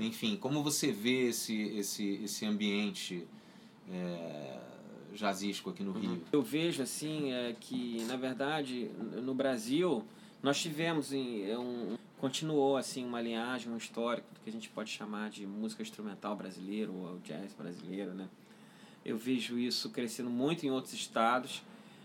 enfim, 0.00 0.36
como 0.36 0.62
você 0.62 0.92
vê 0.92 1.28
esse, 1.28 1.62
esse, 1.78 2.20
esse 2.22 2.44
ambiente 2.44 3.26
é, 3.90 4.60
jazzístico 5.14 5.70
aqui 5.70 5.82
no 5.82 5.92
Rio? 5.92 6.22
Eu 6.32 6.42
vejo 6.42 6.82
assim 6.82 7.32
é, 7.32 7.54
que, 7.58 8.02
na 8.04 8.16
verdade, 8.16 8.90
no 9.22 9.34
Brasil, 9.34 10.04
nós 10.42 10.60
tivemos 10.60 11.12
é, 11.12 11.58
um, 11.58 11.96
continuou 12.18 12.76
assim 12.76 13.04
uma 13.04 13.20
linhagem, 13.20 13.72
um 13.72 13.76
histórico 13.76 14.26
do 14.34 14.40
que 14.40 14.50
a 14.50 14.52
gente 14.52 14.68
pode 14.68 14.90
chamar 14.90 15.30
de 15.30 15.46
música 15.46 15.82
instrumental 15.82 16.36
brasileira 16.36 16.90
ou 16.90 17.18
jazz 17.24 17.52
brasileiro, 17.54 18.12
né? 18.14 18.28
Eu 19.04 19.18
vejo 19.18 19.58
isso 19.58 19.90
crescendo 19.90 20.30
muito 20.30 20.64
em 20.64 20.70
outros 20.70 20.94
estados, 20.94 21.62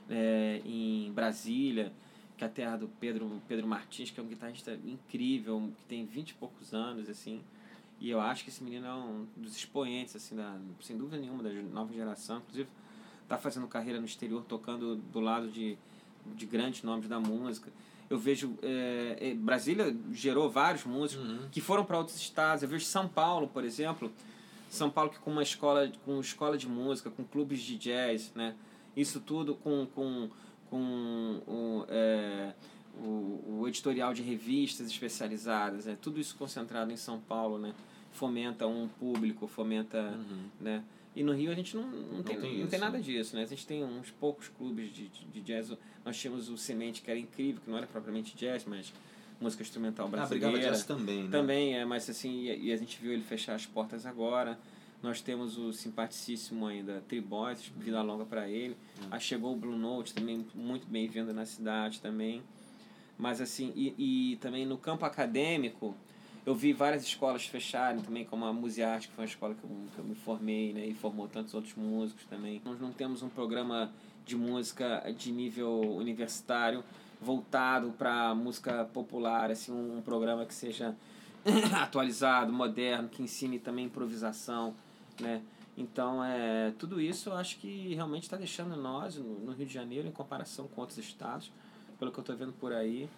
é, 0.10 0.62
em 0.66 1.12
Brasília, 1.12 1.94
que 2.36 2.44
é 2.44 2.48
a 2.48 2.50
terra 2.50 2.78
do 2.78 2.88
Pedro, 2.88 3.42
Pedro 3.48 3.68
Martins, 3.68 4.10
que 4.10 4.20
é 4.20 4.24
um 4.24 4.28
guitarrista 4.28 4.80
incrível, 4.86 5.72
que 5.78 5.84
tem 5.84 6.06
vinte 6.06 6.32
e 6.32 6.34
poucos 6.34 6.74
anos, 6.74 7.10
assim. 7.10 7.42
E 8.00 8.10
eu 8.10 8.22
acho 8.22 8.44
que 8.44 8.50
esse 8.50 8.64
menino 8.64 8.86
é 8.86 8.94
um 8.94 9.26
dos 9.36 9.56
expoentes, 9.56 10.16
assim, 10.16 10.36
da, 10.36 10.56
sem 10.82 10.96
dúvida 10.98 11.18
nenhuma, 11.18 11.42
da 11.42 11.50
nova 11.50 11.92
geração. 11.94 12.38
Inclusive, 12.38 12.70
está 13.28 13.38
fazendo 13.38 13.68
carreira 13.68 14.00
no 14.00 14.06
exterior, 14.06 14.44
tocando 14.48 14.96
do 14.96 15.20
lado 15.20 15.50
de, 15.50 15.78
de 16.34 16.46
grandes 16.46 16.82
nomes 16.82 17.10
da 17.10 17.20
música. 17.20 17.70
Eu 18.10 18.18
vejo. 18.18 18.58
É, 18.62 19.36
Brasília 19.36 19.96
gerou 20.14 20.50
vários 20.50 20.86
músicos 20.86 21.28
uhum. 21.28 21.50
que 21.52 21.60
foram 21.60 21.84
para 21.84 21.98
outros 21.98 22.16
estados. 22.16 22.64
Eu 22.64 22.70
vejo 22.70 22.86
São 22.86 23.08
Paulo, 23.08 23.50
por 23.50 23.66
exemplo. 23.66 24.12
São 24.70 24.90
Paulo 24.90 25.12
que 25.12 25.20
com 25.20 25.32
uma 25.32 25.44
escola, 25.44 25.92
com 26.06 26.20
escola 26.20 26.58
de 26.58 26.68
música, 26.68 27.10
com 27.10 27.24
clubes 27.24 27.62
de 27.62 27.78
jazz, 27.78 28.32
né? 28.34 28.56
Isso 28.96 29.20
tudo 29.20 29.56
com, 29.56 29.86
com, 29.94 30.30
com 30.70 31.42
o, 31.46 31.86
é, 31.90 32.54
o, 32.98 33.60
o 33.60 33.68
editorial 33.68 34.14
de 34.14 34.22
revistas 34.22 34.88
especializadas, 34.88 35.86
né? 35.86 35.98
Tudo 36.02 36.20
isso 36.20 36.36
concentrado 36.38 36.92
em 36.92 36.98
São 36.98 37.20
Paulo, 37.20 37.58
né? 37.58 37.74
Fomenta 38.18 38.66
um 38.66 38.88
público, 38.88 39.46
fomenta, 39.46 40.00
uhum. 40.00 40.46
né? 40.60 40.84
E 41.16 41.22
no 41.22 41.34
Rio 41.34 41.52
a 41.52 41.56
gente 41.56 41.76
não, 41.76 41.84
não, 41.84 42.18
não 42.18 42.24
tem, 42.24 42.40
tem, 42.40 42.60
não 42.60 42.68
tem 42.68 42.80
nada 42.80 43.00
disso, 43.00 43.36
né? 43.36 43.44
A 43.44 43.46
gente 43.46 43.66
tem 43.66 43.84
uns 43.84 44.10
poucos 44.10 44.48
clubes 44.48 44.92
de, 44.92 45.08
de, 45.08 45.42
jazz. 45.42 45.72
Nós 46.04 46.18
tínhamos 46.18 46.50
o 46.50 46.58
Semente, 46.58 47.04
que 47.04 47.12
era 47.12 47.20
incrível, 47.20 47.62
que 47.64 47.70
não 47.70 47.78
era 47.78 47.86
propriamente 47.86 48.36
jazz, 48.36 48.66
mas 48.66 48.92
música 49.40 49.62
instrumental 49.62 50.08
brasileira. 50.10 50.58
Ah, 50.58 50.72
jazz 50.72 50.84
também, 50.84 51.26
né? 51.26 51.30
Também, 51.30 51.78
é, 51.78 51.86
mas 51.86 52.10
assim, 52.10 52.46
e, 52.46 52.72
a 52.72 52.78
gente 52.78 53.00
viu 53.00 53.12
ele 53.12 53.22
fechar 53.22 53.54
as 53.54 53.68
portas 53.68 54.06
agora. 54.06 54.58
Nós 55.02 55.22
temos 55.22 55.60
o 55.60 55.72
simpaticíssimo 55.72 56.66
ainda 56.66 57.04
Triboys, 57.08 57.72
vida 57.78 58.02
longa 58.02 58.26
para 58.26 58.50
ele. 58.50 58.76
Uhum. 59.02 59.08
Aí 59.12 59.22
chegou 59.22 59.54
o 59.54 59.56
Blue 59.56 59.78
Note, 59.78 60.12
também 60.12 60.44
muito 60.56 60.88
bem-vindo 60.88 61.32
na 61.34 61.46
cidade 61.46 62.02
também. 62.02 62.42
Mas 63.16 63.42
assim, 63.42 63.72
e, 63.76 64.32
e 64.34 64.36
também 64.38 64.66
no 64.66 64.78
campo 64.78 65.06
acadêmico, 65.06 65.96
eu 66.48 66.56
vi 66.56 66.72
várias 66.72 67.04
escolas 67.04 67.46
fecharem 67.46 68.02
também, 68.02 68.24
como 68.24 68.46
a 68.46 68.54
Musearte, 68.54 69.10
que 69.10 69.14
foi 69.14 69.26
uma 69.26 69.30
escola 69.30 69.54
que 69.54 69.66
eu, 69.66 69.70
que 69.94 70.00
eu 70.00 70.06
me 70.06 70.16
formei, 70.16 70.72
né? 70.72 70.86
E 70.86 70.94
formou 70.94 71.28
tantos 71.28 71.54
outros 71.54 71.76
músicos 71.76 72.24
também. 72.26 72.62
Nós 72.64 72.80
não 72.80 72.94
temos 72.94 73.22
um 73.22 73.28
programa 73.28 73.92
de 74.26 74.38
música 74.38 75.04
de 75.18 75.30
nível 75.30 75.82
universitário 75.98 76.86
voltado 77.20 77.92
para 77.98 78.34
música 78.34 78.86
popular, 78.86 79.52
assim, 79.52 79.74
um, 79.74 79.98
um 79.98 80.02
programa 80.02 80.46
que 80.46 80.54
seja 80.54 80.96
atualizado, 81.82 82.54
moderno, 82.54 83.10
que 83.10 83.22
ensine 83.22 83.60
também 83.60 83.88
improvisação, 83.88 84.74
né? 85.20 85.42
Então, 85.78 86.24
é, 86.24 86.72
tudo 86.80 87.02
isso 87.02 87.28
eu 87.28 87.36
acho 87.36 87.58
que 87.58 87.94
realmente 87.94 88.24
está 88.24 88.38
deixando 88.38 88.78
nós, 88.78 89.18
no, 89.18 89.38
no 89.40 89.52
Rio 89.52 89.66
de 89.66 89.74
Janeiro, 89.74 90.08
em 90.08 90.14
comparação 90.14 90.66
com 90.70 90.80
outros 90.80 90.98
estados, 90.98 91.52
pelo 92.00 92.10
que 92.10 92.18
eu 92.18 92.22
estou 92.22 92.38
vendo 92.38 92.54
por 92.54 92.72
aí, 92.72 93.10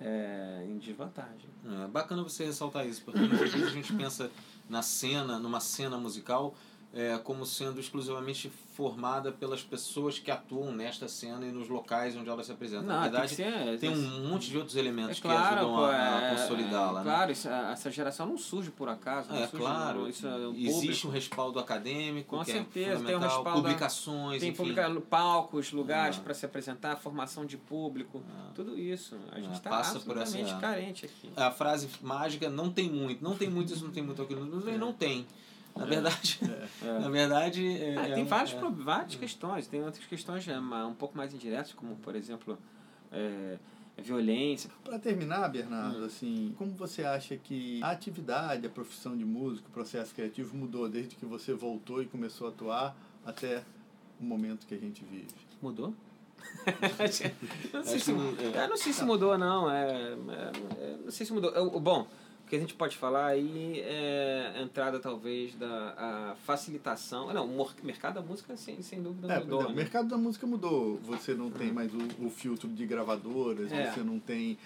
é, 0.00 0.64
em 0.68 0.78
desvantagem. 0.78 1.48
É 1.84 1.86
bacana 1.88 2.22
você 2.22 2.44
ressaltar 2.44 2.86
isso, 2.86 3.02
porque 3.04 3.18
muitas 3.18 3.50
vezes 3.50 3.68
a 3.68 3.70
gente 3.70 3.92
pensa 3.92 4.30
na 4.68 4.82
cena, 4.82 5.38
numa 5.38 5.60
cena 5.60 5.98
musical, 5.98 6.54
é, 6.94 7.18
como 7.18 7.44
sendo 7.44 7.78
exclusivamente 7.78 8.50
formada 8.74 9.30
pelas 9.30 9.62
pessoas 9.62 10.18
que 10.18 10.30
atuam 10.30 10.72
nesta 10.72 11.06
cena 11.06 11.44
e 11.44 11.52
nos 11.52 11.68
locais 11.68 12.16
onde 12.16 12.30
ela 12.30 12.42
se 12.42 12.50
apresenta. 12.50 12.82
Não, 12.82 12.88
Na 12.94 13.02
tem 13.02 13.10
verdade, 13.10 13.28
que 13.28 13.34
ser- 13.36 13.78
tem 13.78 13.90
um 13.90 14.28
monte 14.28 14.48
de 14.48 14.56
outros 14.56 14.74
É 14.76 14.80
elementos 14.80 15.20
claro, 15.20 15.38
que 15.42 15.54
ajudam 15.54 15.74
pô, 15.76 15.84
a, 15.84 15.90
a 15.90 16.22
é- 16.22 16.30
consolidá-la. 16.36 17.00
é, 17.00 17.04
né? 17.04 17.10
Claro, 17.10 17.32
isso- 17.32 17.48
a- 17.48 17.72
essa 17.72 17.90
geração 17.90 18.24
não 18.26 18.38
surge 18.38 18.70
por 18.70 18.88
acaso. 18.88 19.28
não 19.28 19.36
É, 19.36 19.46
surge, 19.48 19.56
claro. 19.64 20.00
não, 20.00 20.08
Isso 20.08 20.26
é 20.26 20.30
um 20.48 20.54
Existe 20.54 21.06
um 21.06 21.10
respaldo 21.10 21.58
acadêmico, 21.58 22.36
Com 22.36 22.44
que 22.44 22.52
certeza, 22.52 23.02
é 23.02 23.06
tem 23.06 23.16
um 23.16 23.20
respaldo- 23.20 23.62
publicações, 23.62 24.40
Tem 24.40 24.48
enfim. 24.50 24.56
publica, 24.56 25.00
palcos, 25.10 25.72
lugares 25.72 26.16
para 26.16 26.32
se 26.32 26.46
apresentar, 26.46 26.96
formação 26.96 27.44
de 27.44 27.56
público, 27.58 28.22
tudo 28.54 28.78
isso. 28.78 29.14
A 29.32 29.40
gente 29.40 29.52
está 29.54 29.68
por 29.70 29.80
essa- 29.80 29.90
absolutamente 29.96 30.54
carente 30.58 31.04
aqui. 31.04 31.30
A 31.36 31.50
frase 31.50 31.88
mágica 32.00 32.48
não 32.48 32.70
tem 32.70 32.88
muito, 32.88 33.22
não 33.22 33.36
tem 33.36 33.50
muito 33.50 33.72
isso, 33.74 33.84
não 33.84 33.92
tem 33.92 34.02
muito 34.02 34.22
aquilo, 34.22 34.46
não 34.46 34.62
tem, 34.62 34.78
não 34.78 34.92
tem. 34.92 35.26
Na 35.78 35.84
verdade, 35.86 36.40
É. 36.82 36.98
na 36.98 37.08
verdade... 37.08 37.66
É, 37.82 37.96
Ah, 37.98 38.08
é 38.08 38.14
tem 38.14 38.24
um- 38.24 38.26
várias, 38.26 38.52
é. 38.52 38.70
várias 38.70 39.14
questões, 39.14 39.66
tem 39.66 39.82
outras 39.82 40.04
questões 40.06 40.46
é, 40.48 40.58
um 40.58 40.94
pouco 40.94 41.16
mais 41.16 41.32
indiretas, 41.32 41.72
como, 41.72 41.96
por 41.96 42.14
exemplo, 42.16 42.58
é, 43.12 43.56
violência. 43.96 44.70
Para 44.84 44.98
terminar, 44.98 45.48
Bernardo, 45.48 46.02
Hum. 46.02 46.06
assim, 46.06 46.54
como 46.58 46.70
você 46.72 47.04
acha 47.04 47.36
que 47.36 47.82
a 47.82 47.90
atividade, 47.90 48.66
a 48.66 48.70
profissão 48.70 49.16
de 49.16 49.24
músico, 49.24 49.68
o 49.68 49.72
processo 49.72 50.14
criativo 50.14 50.56
mudou 50.56 50.88
desde 50.88 51.16
que 51.16 51.24
você 51.26 51.52
voltou 51.54 52.02
e 52.02 52.06
começou 52.06 52.46
a 52.46 52.50
atuar 52.50 52.96
até 53.24 53.62
o 54.20 54.24
momento 54.24 54.66
que 54.66 54.74
a 54.74 54.78
gente 54.78 55.04
vive? 55.04 55.28
Mudou? 55.60 55.94
não, 57.72 57.82
sei 57.82 57.96
Acho 57.96 57.98
se, 58.04 58.12
não- 58.12 58.34
é. 58.54 58.64
eu 58.64 58.68
não 58.68 58.76
sei 58.76 58.92
se 58.92 59.04
mudou, 59.04 59.36
não. 59.36 59.68
É, 59.70 59.90
é, 59.90 60.12
é, 60.78 60.96
não 61.04 61.10
sei 61.10 61.26
se 61.26 61.32
mudou. 61.32 61.52
É, 61.54 61.60
o- 61.60 61.80
bom, 61.80 62.06
que 62.48 62.56
a 62.56 62.58
gente 62.58 62.74
pode 62.74 62.96
falar 62.96 63.26
aí 63.26 63.80
é 63.80 64.52
a 64.56 64.62
entrada, 64.62 64.98
talvez, 64.98 65.54
da 65.54 65.94
a 65.96 66.34
facilitação. 66.44 67.32
Não, 67.32 67.46
o 67.46 67.66
mercado 67.82 68.14
da 68.14 68.22
música, 68.22 68.56
sem, 68.56 68.80
sem 68.82 69.02
dúvida, 69.02 69.32
É, 69.32 69.38
mudou. 69.40 69.58
exemplo, 69.58 69.66
o 69.66 69.76
né? 69.76 69.82
mercado 69.82 70.08
da 70.08 70.16
música 70.16 70.46
mudou. 70.46 70.96
Você 71.04 71.34
não 71.34 71.50
tem 71.50 71.72
mais 71.72 71.92
o, 71.92 72.26
o 72.26 72.30
filtro 72.30 72.68
de 72.68 72.86
gravadoras, 72.86 73.70
É. 73.72 73.90
você 73.92 74.00
não 74.00 74.18
tem 74.18 74.58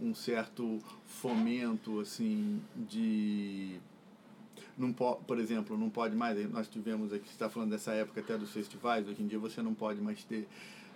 um 0.00 0.14
certo 0.14 0.78
fomento, 1.06 2.00
assim, 2.00 2.60
de... 2.76 3.78
Não 4.76 4.92
po, 4.92 5.16
por 5.26 5.38
exemplo, 5.40 5.76
não 5.76 5.90
pode 5.90 6.14
mais, 6.14 6.48
nós 6.52 6.68
tivemos 6.68 7.12
aqui, 7.12 7.26
você 7.26 7.32
está 7.32 7.48
falando 7.50 7.70
dessa 7.70 7.92
época 7.92 8.20
até 8.20 8.38
dos 8.38 8.50
festivais, 8.52 9.08
hoje 9.08 9.20
em 9.22 9.26
dia 9.26 9.38
você 9.38 9.60
não 9.60 9.74
pode 9.74 10.00
mais 10.00 10.22
ter, 10.22 10.46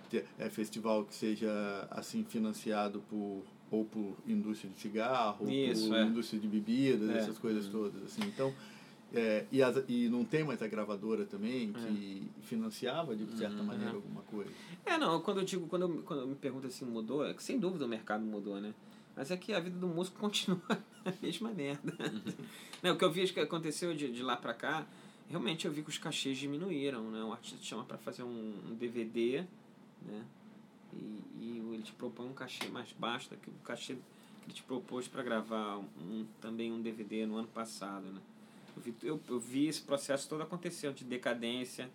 ter 0.09 0.25
é, 0.39 0.49
festival 0.49 1.03
que 1.03 1.13
seja, 1.13 1.51
assim, 1.91 2.23
financiado 2.23 3.03
por 3.09 3.43
ou 3.73 3.83
por 3.85 4.15
indústria 4.27 4.71
de 4.71 4.79
cigarro, 4.79 5.45
ou 5.45 5.49
Isso, 5.51 5.87
por 5.89 5.95
é. 5.97 6.03
indústria 6.05 6.39
de 6.39 6.47
bebidas, 6.47 7.09
É. 7.09 7.17
essas 7.17 7.39
coisas 7.39 7.65
todas, 7.67 8.03
assim. 8.03 8.21
Então, 8.27 8.53
é, 9.11 9.45
e, 9.51 9.63
as, 9.63 9.83
e 9.89 10.07
não 10.09 10.23
tem 10.23 10.43
mais 10.43 10.61
a 10.61 10.67
gravadora 10.67 11.25
também 11.25 11.73
que 11.73 12.27
financiava 12.43 13.15
de 13.15 13.25
certa 13.35 13.57
Uhum. 13.57 13.63
maneira 13.65 13.89
Uhum. 13.91 13.97
alguma 13.97 14.21
coisa. 14.21 14.51
É, 14.85 14.95
não, 14.97 15.19
quando 15.21 15.39
eu 15.39 15.43
digo, 15.43 15.65
quando 15.67 15.81
eu, 15.83 16.03
quando 16.03 16.19
eu 16.21 16.27
me 16.27 16.35
pergunto 16.35 16.67
assim, 16.67 16.85
mudou, 16.85 17.25
é 17.25 17.33
que 17.33 17.41
sem 17.43 17.57
dúvida 17.59 17.85
o 17.85 17.87
mercado 17.87 18.23
mudou, 18.23 18.61
né? 18.61 18.75
Mas 19.15 19.31
é 19.31 19.37
que 19.37 19.53
a 19.53 19.59
vida 19.59 19.77
do 19.79 19.87
músico 19.87 20.17
continua 20.21 20.61
a 21.03 21.11
mesma 21.19 21.49
merda. 21.51 21.93
não, 22.83 22.93
o 22.93 22.97
que 22.97 23.03
eu 23.03 23.11
vi 23.11 23.27
que 23.27 23.39
aconteceu 23.39 23.95
de, 23.95 24.11
de 24.11 24.21
lá 24.21 24.37
pra 24.37 24.53
cá, 24.53 24.85
realmente 25.27 25.65
eu 25.65 25.71
vi 25.73 25.81
que 25.81 25.89
os 25.89 25.97
cachês 25.97 26.37
diminuíram, 26.37 27.09
né? 27.09 27.23
O 27.23 27.31
artista 27.31 27.57
te 27.57 27.65
chama 27.65 27.83
pra 27.85 27.97
fazer 27.97 28.21
um, 28.21 28.53
um 28.69 28.75
DVD, 28.75 29.43
né? 30.05 30.23
E, 30.95 31.43
e 31.43 31.73
ele 31.73 31.83
te 31.83 31.93
propõe 31.93 32.27
um 32.27 32.33
cachê 32.33 32.67
mais 32.67 32.91
baixo 32.93 33.29
do 33.29 33.37
que 33.37 33.49
o 33.49 33.53
cachê 33.63 33.95
que 33.95 34.47
ele 34.47 34.53
te 34.53 34.63
propôs 34.63 35.07
para 35.07 35.23
gravar 35.23 35.77
um, 35.77 36.25
também 36.41 36.71
um 36.71 36.81
DVD 36.81 37.25
no 37.25 37.37
ano 37.37 37.47
passado, 37.47 38.05
né? 38.11 38.21
Eu 38.75 38.81
vi, 38.81 38.95
eu, 39.03 39.21
eu 39.29 39.39
vi 39.39 39.67
esse 39.67 39.81
processo 39.81 40.27
todo 40.27 40.41
acontecendo 40.41 40.95
de 40.95 41.03
decadência 41.03 41.89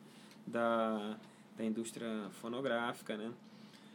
da, 0.46 1.16
da 1.56 1.64
indústria 1.64 2.08
fonográfica, 2.40 3.16
né? 3.16 3.32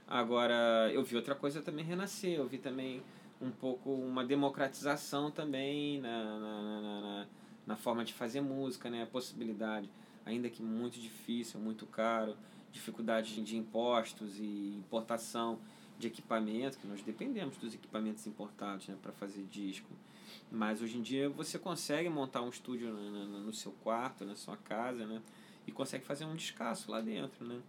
Agora, 0.08 0.92
eu 0.94 1.04
vi 1.04 1.16
outra 1.16 1.34
coisa 1.34 1.62
também 1.62 1.84
renascer, 1.84 2.34
eu 2.34 2.48
vi 2.48 2.58
também 2.58 3.02
um 3.42 3.50
pouco 3.50 3.89
uma 3.92 4.24
democratização 4.24 5.32
também 5.32 6.00
na, 6.02 6.39
na, 6.39 6.62
na, 6.62 6.82
na, 6.82 7.28
na 7.66 7.76
forma 7.76 8.04
de 8.04 8.13
fazer 8.13 8.42
música, 8.42 8.89
né? 8.89 9.04
A 9.04 9.08
possibilidade, 9.08 9.89
ainda 10.26 10.50
que 10.50 10.62
muito 10.62 11.00
difícil, 11.00 11.60
muito 11.60 11.86
caro, 11.86 12.36
dificuldade 12.73 13.41
de 13.41 13.55
impostos 13.55 14.38
e 14.39 14.75
importação 14.75 15.59
de 15.97 16.07
equipamento, 16.07 16.77
que 16.79 16.88
nós 16.88 17.01
dependemos 17.01 17.55
dos 17.57 17.73
equipamentos 17.73 18.25
importados 18.27 18.88
né, 18.88 18.97
para 19.01 19.12
fazer 19.13 19.43
disco. 19.43 19.88
Mas 20.51 20.81
hoje 20.81 20.97
em 20.97 21.01
dia 21.01 21.29
você 21.29 21.57
consegue 21.57 22.09
montar 22.09 22.41
um 22.41 22.49
estúdio 22.49 22.91
no, 22.91 23.25
no, 23.25 23.39
no 23.41 23.53
seu 23.53 23.71
quarto, 23.83 24.25
na 24.25 24.36
sua 24.36 24.57
casa, 24.57 25.05
né? 25.05 25.21
E 25.65 25.71
consegue 25.71 26.03
fazer 26.03 26.25
um 26.25 26.36
descasso 26.36 26.91
lá 26.91 26.99
dentro, 26.99 27.45
né? 27.45 27.62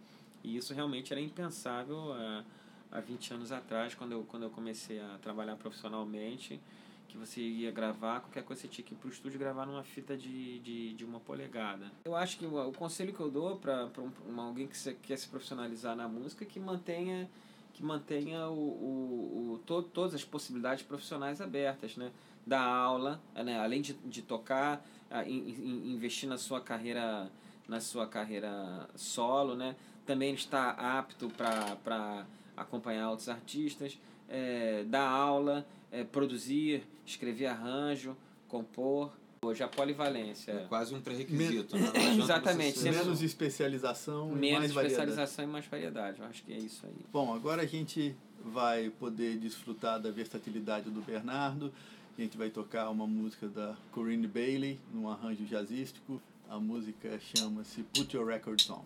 E 0.42 0.56
isso 0.56 0.74
realmente 0.74 1.12
era 1.12 1.20
impensável 1.20 2.12
há, 2.12 2.44
há 2.90 3.00
20 3.00 3.34
anos 3.34 3.52
atrás, 3.52 3.94
quando 3.94 4.12
eu, 4.12 4.24
quando 4.24 4.44
eu 4.44 4.50
comecei 4.50 5.00
a 5.00 5.18
trabalhar 5.22 5.56
profissionalmente, 5.56 6.60
que 7.08 7.16
você 7.16 7.40
ia 7.40 7.70
gravar, 7.70 8.20
qualquer 8.20 8.42
coisa 8.42 8.62
você 8.62 8.68
tinha 8.68 8.84
que 8.84 8.94
ir 8.94 8.96
para 8.96 9.08
o 9.08 9.10
estúdio 9.10 9.38
gravar 9.38 9.66
numa 9.66 9.84
fita 9.84 10.16
de, 10.16 10.58
de, 10.60 10.94
de 10.94 11.04
uma 11.04 11.20
polegada. 11.20 11.90
Eu 12.04 12.16
acho 12.16 12.38
que 12.38 12.46
o, 12.46 12.72
conselho 12.72 13.12
que 13.12 13.20
eu 13.20 13.30
dou 13.30 13.56
para 13.56 13.88
um, 14.28 14.40
alguém 14.40 14.66
que 14.66 14.94
quer 14.94 15.16
se 15.16 15.28
profissionalizar 15.28 15.94
na 15.94 16.08
música 16.08 16.44
é 16.44 16.46
que 16.46 16.58
mantenha 16.58 17.28
que 17.72 17.82
mantenha 17.82 18.48
o, 18.48 18.52
o, 18.52 19.52
o, 19.54 19.58
to, 19.66 19.82
todas 19.82 20.14
as 20.14 20.24
possibilidades 20.24 20.84
profissionais 20.84 21.40
abertas, 21.40 21.96
né? 21.96 22.12
Da 22.46 22.60
aula, 22.60 23.20
né? 23.34 23.58
além 23.58 23.82
de, 23.82 23.94
de 23.94 24.22
tocar, 24.22 24.86
a, 25.10 25.24
in, 25.24 25.48
in, 25.48 25.92
investir 25.92 26.28
na 26.28 26.38
sua 26.38 26.60
carreira 26.60 27.28
na 27.66 27.80
sua 27.80 28.06
carreira 28.06 28.88
solo, 28.94 29.54
né? 29.54 29.74
Também 30.06 30.34
está 30.34 30.70
apto 30.70 31.28
para 31.30 32.26
acompanhar 32.56 33.10
outros 33.10 33.28
artistas, 33.28 33.98
é, 34.28 34.84
dar 34.84 35.08
aula, 35.08 35.66
é, 35.94 36.02
produzir, 36.02 36.83
escrever 37.07 37.46
arranjo, 37.46 38.16
compor. 38.48 39.12
Hoje 39.42 39.62
a 39.62 39.68
polivalência. 39.68 40.52
É 40.52 40.66
quase 40.66 40.94
um 40.94 41.00
pré-requisito. 41.00 41.76
Men 41.76 41.85
né? 41.92 42.16
Exatamente. 42.18 42.78
Você... 42.78 42.90
Menos 42.90 43.22
especialização 43.22 44.28
Menos 44.28 44.70
e 44.70 44.74
mais 44.74 44.87
especialização 44.87 45.46
variedade. 45.46 45.48
e 45.48 45.52
mais 45.52 45.66
variedade. 45.66 46.20
Eu 46.20 46.26
acho 46.26 46.42
que 46.42 46.52
é 46.52 46.59
isso 46.59 46.87
aí. 46.87 46.96
Bom, 47.12 47.33
agora 47.35 47.62
a 47.62 47.66
gente 47.66 48.16
vai 48.42 48.90
poder 48.90 49.37
desfrutar 49.37 50.00
da 50.00 50.11
versatilidade 50.11 50.90
do 50.90 51.00
Bernardo. 51.02 51.70
A 52.16 52.20
gente 52.20 52.38
vai 52.38 52.48
tocar 52.48 52.88
uma 52.88 53.07
música 53.07 53.46
da 53.46 53.76
Corinne 53.92 54.26
Bailey, 54.26 54.80
num 54.92 55.09
arranjo 55.09 55.44
jazzístico. 55.44 56.20
A 56.48 56.59
música 56.59 57.20
chama-se 57.37 57.83
Put 57.83 58.16
Your 58.16 58.26
Records 58.26 58.70
On. 58.70 58.85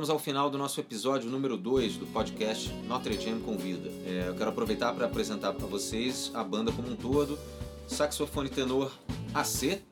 Chegamos 0.00 0.08
ao 0.08 0.18
final 0.18 0.48
do 0.48 0.56
nosso 0.56 0.80
episódio 0.80 1.28
número 1.28 1.58
2 1.58 1.98
do 1.98 2.06
podcast 2.06 2.72
Notre 2.88 3.18
Dame 3.18 3.42
Convida. 3.42 3.90
É, 4.06 4.24
eu 4.28 4.34
quero 4.34 4.48
aproveitar 4.48 4.94
para 4.94 5.04
apresentar 5.04 5.52
para 5.52 5.66
vocês 5.66 6.30
a 6.32 6.42
banda 6.42 6.72
como 6.72 6.90
um 6.90 6.96
todo. 6.96 7.38
Saxofone 7.86 8.48
tenor 8.48 8.90
AC, 9.34 9.82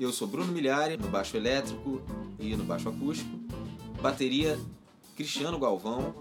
eu 0.00 0.10
sou 0.14 0.26
Bruno 0.26 0.50
Milhari, 0.50 0.96
no 0.96 1.08
baixo 1.08 1.36
elétrico 1.36 2.00
e 2.38 2.56
no 2.56 2.64
baixo 2.64 2.88
acústico. 2.88 3.38
Bateria 4.00 4.58
Cristiano 5.14 5.58
Galvão 5.58 6.14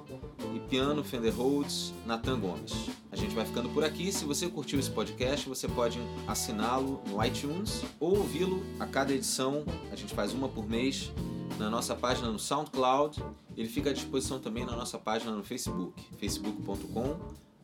e 0.53 0.59
piano 0.59 1.03
Fender 1.03 1.35
Rhodes 1.35 1.93
Nathan 2.05 2.39
Gomes. 2.39 2.89
A 3.11 3.15
gente 3.15 3.33
vai 3.33 3.45
ficando 3.45 3.69
por 3.69 3.83
aqui. 3.83 4.11
Se 4.11 4.25
você 4.25 4.47
curtiu 4.47 4.79
esse 4.79 4.89
podcast, 4.89 5.47
você 5.47 5.67
pode 5.67 5.99
assiná-lo 6.27 7.01
no 7.07 7.23
iTunes 7.23 7.83
ou 7.99 8.17
ouvi-lo 8.17 8.63
a 8.79 8.85
cada 8.85 9.13
edição. 9.13 9.63
A 9.91 9.95
gente 9.95 10.13
faz 10.13 10.33
uma 10.33 10.47
por 10.47 10.67
mês 10.67 11.11
na 11.57 11.69
nossa 11.69 11.95
página 11.95 12.29
no 12.29 12.39
SoundCloud. 12.39 13.23
Ele 13.55 13.67
fica 13.67 13.89
à 13.89 13.93
disposição 13.93 14.39
também 14.39 14.65
na 14.65 14.75
nossa 14.75 14.97
página 14.97 15.31
no 15.31 15.43
Facebook, 15.43 16.01
facebook.com 16.17 17.17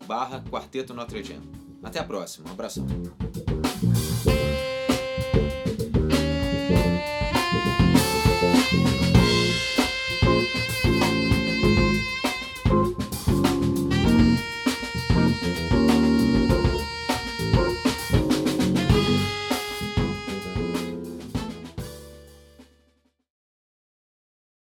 barra 0.05 0.43
Quarteto 0.49 0.93
Notre 0.93 1.21
Dame. 1.21 1.49
Até 1.83 1.99
a 1.99 2.03
próxima, 2.03 2.49
um 2.49 2.51
abração. 2.51 2.85